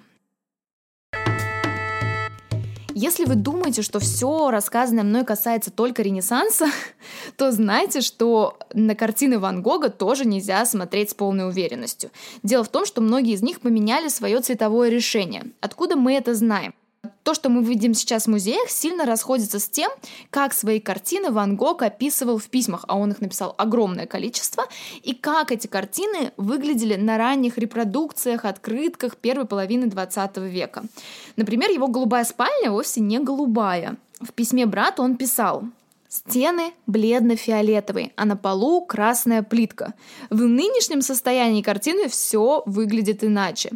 Если 2.94 3.24
вы 3.24 3.34
думаете, 3.34 3.82
что 3.82 4.00
все 4.00 4.50
рассказанное 4.50 5.04
мной 5.04 5.24
касается 5.24 5.70
только 5.70 6.02
Ренессанса, 6.02 6.66
то 7.36 7.50
знайте, 7.50 8.00
что 8.00 8.58
на 8.74 8.94
картины 8.94 9.38
Ван 9.38 9.62
Гога 9.62 9.88
тоже 9.88 10.24
нельзя 10.24 10.64
смотреть 10.66 11.10
с 11.10 11.14
полной 11.14 11.48
уверенностью. 11.48 12.10
Дело 12.42 12.64
в 12.64 12.68
том, 12.68 12.84
что 12.84 13.00
многие 13.00 13.34
из 13.34 13.42
них 13.42 13.60
поменяли 13.60 14.08
свое 14.08 14.40
цветовое 14.40 14.90
решение. 14.90 15.44
Откуда 15.60 15.96
мы 15.96 16.14
это 16.14 16.34
знаем? 16.34 16.74
То, 17.22 17.34
что 17.34 17.48
мы 17.48 17.62
видим 17.62 17.94
сейчас 17.94 18.24
в 18.24 18.30
музеях, 18.30 18.68
сильно 18.68 19.04
расходится 19.04 19.58
с 19.58 19.68
тем, 19.68 19.90
как 20.30 20.52
свои 20.52 20.80
картины 20.80 21.30
Ван 21.30 21.56
Гог 21.56 21.82
описывал 21.82 22.38
в 22.38 22.46
письмах, 22.46 22.84
а 22.88 22.96
он 22.96 23.12
их 23.12 23.20
написал 23.20 23.54
огромное 23.58 24.06
количество, 24.06 24.64
и 25.02 25.14
как 25.14 25.52
эти 25.52 25.66
картины 25.66 26.32
выглядели 26.36 26.96
на 26.96 27.18
ранних 27.18 27.58
репродукциях, 27.58 28.44
открытках 28.44 29.16
первой 29.16 29.46
половины 29.46 29.86
20 29.86 30.36
века. 30.38 30.84
Например, 31.36 31.70
его 31.70 31.88
голубая 31.88 32.24
спальня 32.24 32.70
вовсе 32.70 33.00
не 33.00 33.18
голубая. 33.18 33.96
В 34.20 34.32
письме 34.32 34.66
брату 34.66 35.02
он 35.02 35.16
писал 35.16 35.64
Стены 36.12 36.74
бледно-фиолетовые, 36.86 38.12
а 38.16 38.26
на 38.26 38.36
полу 38.36 38.84
красная 38.84 39.42
плитка. 39.42 39.94
В 40.28 40.42
нынешнем 40.42 41.00
состоянии 41.00 41.62
картины 41.62 42.06
все 42.10 42.62
выглядит 42.66 43.24
иначе. 43.24 43.70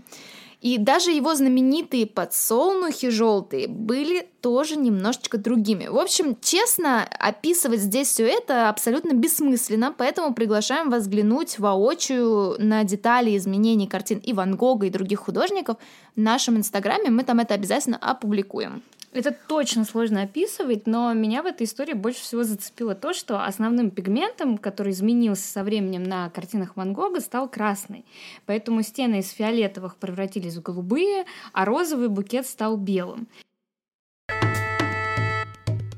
И 0.63 0.79
даже 0.79 1.11
его 1.11 1.35
знаменитые 1.35 2.07
подсолнухи 2.07 3.11
желтые 3.11 3.69
были 3.69 4.29
тоже 4.41 4.77
немножечко 4.77 5.39
другими. 5.39 5.87
В 5.87 5.99
общем, 5.99 6.37
честно, 6.41 7.05
описывать 7.05 7.81
здесь 7.81 8.09
все 8.09 8.27
это 8.27 8.69
абсолютно 8.69 9.13
бессмысленно, 9.13 9.95
поэтому 9.97 10.35
приглашаем 10.35 10.91
вас 10.91 11.03
взглянуть 11.03 11.59
воочию 11.59 12.57
на 12.59 12.85
детали 12.85 13.37
изменений 13.37 13.87
картин 13.87 14.19
и 14.19 14.33
Ван 14.33 14.57
Гога, 14.57 14.87
и 14.87 14.91
других 14.91 15.21
художников 15.21 15.77
в 16.17 16.21
нашем 16.21 16.57
инстаграме. 16.57 17.11
Мы 17.11 17.23
там 17.23 17.39
это 17.39 17.55
обязательно 17.55 17.99
опубликуем. 17.99 18.83
Это 19.17 19.35
точно 19.49 19.87
сложно 19.87 20.21
описывать, 20.21 20.87
но 20.87 21.11
меня 21.15 21.43
в 21.43 21.47
этой 21.47 21.63
истории 21.63 21.95
больше 21.95 22.21
всего 22.21 22.45
зацепило 22.45 22.95
то, 22.95 23.15
что 23.15 23.43
основным 23.43 23.91
пигментом, 23.91 24.59
который 24.59 24.93
изменился 24.93 25.51
со 25.51 25.65
временем 25.65 26.03
на 26.03 26.29
картинах 26.29 26.77
Ван 26.77 26.93
Гога, 26.93 27.23
стал 27.23 27.49
красный. 27.49 28.05
Поэтому 28.45 28.83
стены 28.83 29.21
из 29.21 29.31
фиолетовых 29.31 29.97
превратились 29.97 30.57
в 30.57 30.63
голубые, 30.63 31.25
а 31.55 31.65
розовый 31.65 32.09
букет 32.09 32.47
стал 32.47 32.77
белым. 32.77 33.27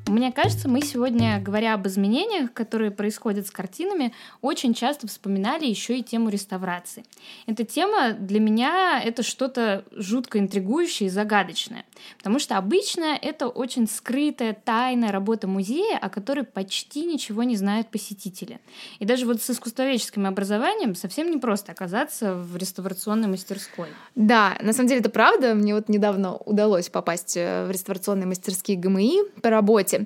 Мне 0.08 0.32
кажется, 0.32 0.70
мы 0.70 0.80
сегодня, 0.80 1.38
говоря 1.38 1.74
об 1.74 1.86
изменениях, 1.86 2.54
которые 2.54 2.90
происходят 2.90 3.46
с 3.46 3.50
картинами, 3.50 4.14
очень 4.40 4.72
часто 4.72 5.06
вспоминали 5.06 5.66
еще 5.66 5.98
и 5.98 6.02
тему 6.02 6.30
реставрации. 6.30 7.04
Эта 7.46 7.64
тема 7.64 8.12
для 8.12 8.40
меня 8.40 9.02
это 9.04 9.22
что-то 9.22 9.84
жутко 9.92 10.38
интригующее 10.38 11.08
и 11.08 11.10
загадочное, 11.10 11.84
потому 12.16 12.38
что 12.38 12.56
обычно 12.56 13.18
это 13.20 13.48
очень 13.48 13.86
скрытая, 13.86 14.54
тайная 14.54 15.12
работа 15.12 15.46
музея, 15.46 15.98
о 15.98 16.08
которой 16.08 16.44
почти 16.44 17.04
ничего 17.04 17.42
не 17.42 17.56
знают 17.56 17.90
посетители. 17.90 18.60
И 19.00 19.04
даже 19.04 19.26
вот 19.26 19.42
с 19.42 19.50
искусствоведческим 19.50 20.24
образованием 20.24 20.94
совсем 20.94 21.30
не 21.30 21.36
просто 21.36 21.72
оказаться 21.72 22.34
в 22.34 22.56
реставрационной 22.56 23.28
мастерской. 23.28 23.88
Да, 24.14 24.56
на 24.62 24.72
самом 24.72 24.88
деле 24.88 25.00
это 25.00 25.10
правда. 25.10 25.54
Мне 25.54 25.74
вот 25.74 25.90
недавно 25.90 26.34
удалось 26.34 26.88
попасть 26.88 27.36
э, 27.36 27.66
в 27.66 27.70
реставрационные 27.70 28.26
мастерские 28.26 28.78
ГМИ 28.78 29.24
по 29.42 29.50
работе. 29.50 29.97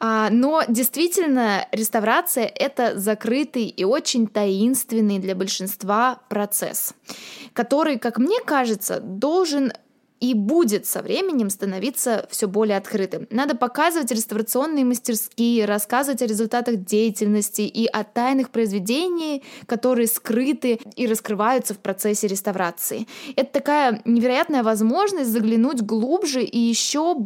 А, 0.00 0.30
но 0.30 0.62
действительно, 0.68 1.66
реставрация— 1.72 2.44
это 2.54 2.98
закрытый 2.98 3.66
и 3.66 3.84
очень 3.84 4.26
таинственный 4.26 5.18
для 5.18 5.34
большинства 5.34 6.20
процесс, 6.28 6.94
который, 7.52 7.98
как 7.98 8.18
мне 8.18 8.40
кажется, 8.44 9.00
должен 9.00 9.72
и 10.22 10.34
будет 10.34 10.86
со 10.86 11.02
временем 11.02 11.50
становиться 11.50 12.28
все 12.30 12.46
более 12.46 12.76
открытым. 12.76 13.26
Надо 13.30 13.56
показывать 13.56 14.12
реставрационные 14.12 14.84
мастерские, 14.84 15.64
рассказывать 15.64 16.22
о 16.22 16.26
результатах 16.26 16.76
деятельности 16.76 17.62
и 17.62 17.86
о 17.86 18.04
тайных 18.04 18.50
произведениях, 18.50 19.42
которые 19.66 20.06
скрыты 20.06 20.78
и 20.94 21.08
раскрываются 21.08 21.74
в 21.74 21.78
процессе 21.78 22.28
реставрации. 22.28 23.08
Это 23.34 23.52
такая 23.52 24.00
невероятная 24.04 24.62
возможность 24.62 25.30
заглянуть 25.30 25.82
глубже 25.82 26.44
и 26.44 26.58
еще 26.58 27.16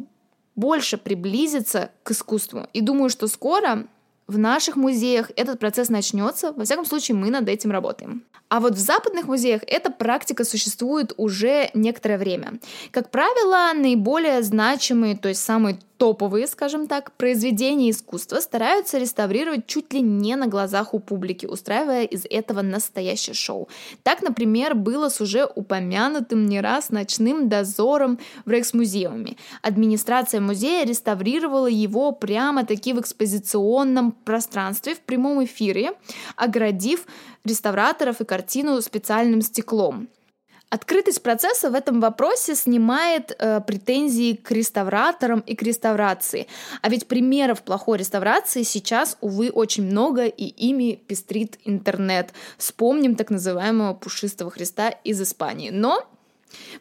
больше 0.56 0.96
приблизиться 0.96 1.90
к 2.02 2.10
искусству. 2.10 2.66
И 2.72 2.80
думаю, 2.80 3.10
что 3.10 3.28
скоро 3.28 3.86
в 4.26 4.38
наших 4.38 4.76
музеях 4.76 5.30
этот 5.36 5.60
процесс 5.60 5.88
начнется. 5.88 6.52
Во 6.52 6.64
всяком 6.64 6.84
случае, 6.84 7.16
мы 7.16 7.30
над 7.30 7.48
этим 7.48 7.70
работаем. 7.70 8.24
А 8.48 8.60
вот 8.60 8.74
в 8.74 8.78
западных 8.78 9.26
музеях 9.26 9.62
эта 9.66 9.90
практика 9.90 10.44
существует 10.44 11.12
уже 11.16 11.70
некоторое 11.74 12.16
время. 12.16 12.54
Как 12.92 13.10
правило, 13.10 13.72
наиболее 13.78 14.42
значимые, 14.42 15.16
то 15.16 15.28
есть 15.28 15.42
самые 15.42 15.78
топовые, 15.98 16.46
скажем 16.46 16.86
так, 16.86 17.12
произведения 17.12 17.90
искусства 17.90 18.40
стараются 18.40 18.98
реставрировать 18.98 19.66
чуть 19.66 19.92
ли 19.92 20.00
не 20.00 20.36
на 20.36 20.46
глазах 20.46 20.94
у 20.94 20.98
публики, 20.98 21.46
устраивая 21.46 22.04
из 22.04 22.24
этого 22.28 22.62
настоящее 22.62 23.34
шоу. 23.34 23.68
Так, 24.02 24.22
например, 24.22 24.74
было 24.74 25.08
с 25.08 25.20
уже 25.20 25.44
упомянутым 25.44 26.46
не 26.46 26.60
раз 26.60 26.90
ночным 26.90 27.48
дозором 27.48 28.18
в 28.44 28.50
Рейхсмузеуме. 28.50 29.36
Администрация 29.62 30.40
музея 30.40 30.84
реставрировала 30.84 31.66
его 31.66 32.12
прямо-таки 32.12 32.92
в 32.92 33.00
экспозиционном 33.00 34.12
пространстве 34.12 34.94
в 34.94 35.00
прямом 35.00 35.44
эфире, 35.44 35.92
оградив 36.36 37.06
реставраторов 37.44 38.20
и 38.20 38.24
картину 38.24 38.80
специальным 38.82 39.42
стеклом. 39.42 40.08
Открытость 40.68 41.22
процесса 41.22 41.70
в 41.70 41.74
этом 41.74 42.00
вопросе 42.00 42.56
снимает 42.56 43.36
э, 43.38 43.60
претензии 43.60 44.34
к 44.34 44.50
реставраторам 44.50 45.40
и 45.40 45.54
к 45.54 45.62
реставрации. 45.62 46.48
А 46.82 46.88
ведь 46.88 47.06
примеров 47.06 47.62
плохой 47.62 47.98
реставрации 47.98 48.64
сейчас, 48.64 49.16
увы, 49.20 49.50
очень 49.50 49.84
много, 49.84 50.26
и 50.26 50.44
ими 50.44 50.96
пестрит 51.06 51.58
интернет. 51.64 52.32
Вспомним 52.58 53.14
так 53.14 53.30
называемого 53.30 53.94
пушистого 53.94 54.50
Христа 54.50 54.88
из 54.88 55.22
Испании. 55.22 55.70
Но 55.70 56.04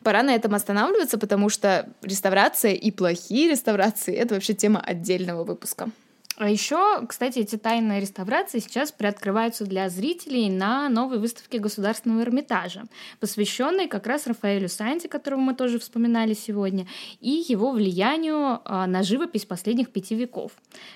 Пора 0.03 0.23
на 0.23 0.33
этом 0.33 0.55
останавливаться, 0.55 1.17
потому 1.17 1.49
что 1.49 1.89
реставрация 2.01 2.73
и 2.73 2.91
плохие 2.91 3.49
реставрации— 3.49 4.15
это 4.15 4.35
вообще 4.35 4.53
тема 4.53 4.79
отдельного 4.79 5.43
выпуска. 5.43 5.89
А 6.37 6.49
еще, 6.49 7.05
кстати, 7.07 7.39
эти 7.39 7.55
тайные 7.55 8.01
реставрации 8.01 8.59
сейчас 8.59 8.91
приоткрываются 8.91 9.63
для 9.63 9.87
зрителей 9.87 10.49
на 10.49 10.89
новой 10.89 11.17
выставке 11.17 11.59
Государственного 11.59 12.23
Эрмитажа, 12.23 12.83
посвященной 13.21 13.87
как 13.87 14.05
раз 14.05 14.27
Рафаэлю 14.27 14.67
Санти, 14.67 15.07
которого 15.07 15.39
мы 15.39 15.55
тоже 15.55 15.79
вспоминали 15.79 16.33
сегодня, 16.33 16.87
и 17.21 17.45
его 17.47 17.71
влиянию 17.71 18.59
а, 18.65 18.85
на 18.85 19.03
живопись 19.03 19.45
последних 19.45 19.91
пяти 19.91 20.13
веков. 20.13 20.51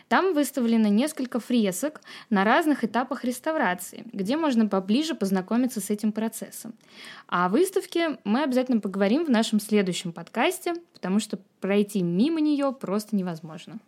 Там 0.10 0.34
выставлено 0.34 0.89
несколько 0.89 1.39
фресок 1.39 2.02
на 2.30 2.43
разных 2.43 2.84
этапах 2.84 3.23
реставрации, 3.23 4.04
где 4.12 4.36
можно 4.36 4.67
поближе 4.67 5.15
познакомиться 5.15 5.80
с 5.80 5.89
этим 5.89 6.12
процессом. 6.12 6.73
А 7.30 7.45
о 7.45 7.49
выставке 7.49 8.17
мы 8.25 8.43
обязательно 8.43 8.82
поговорим 8.82 9.23
в 9.23 9.30
нашем 9.30 9.62
следующем 9.62 10.12
подкасте, 10.12 10.73
потому 10.93 11.21
что 11.21 11.39
пройти 11.62 12.02
мимо 12.02 12.41
нее 12.41 12.73
просто 12.73 13.15
невозможно. 13.15 13.80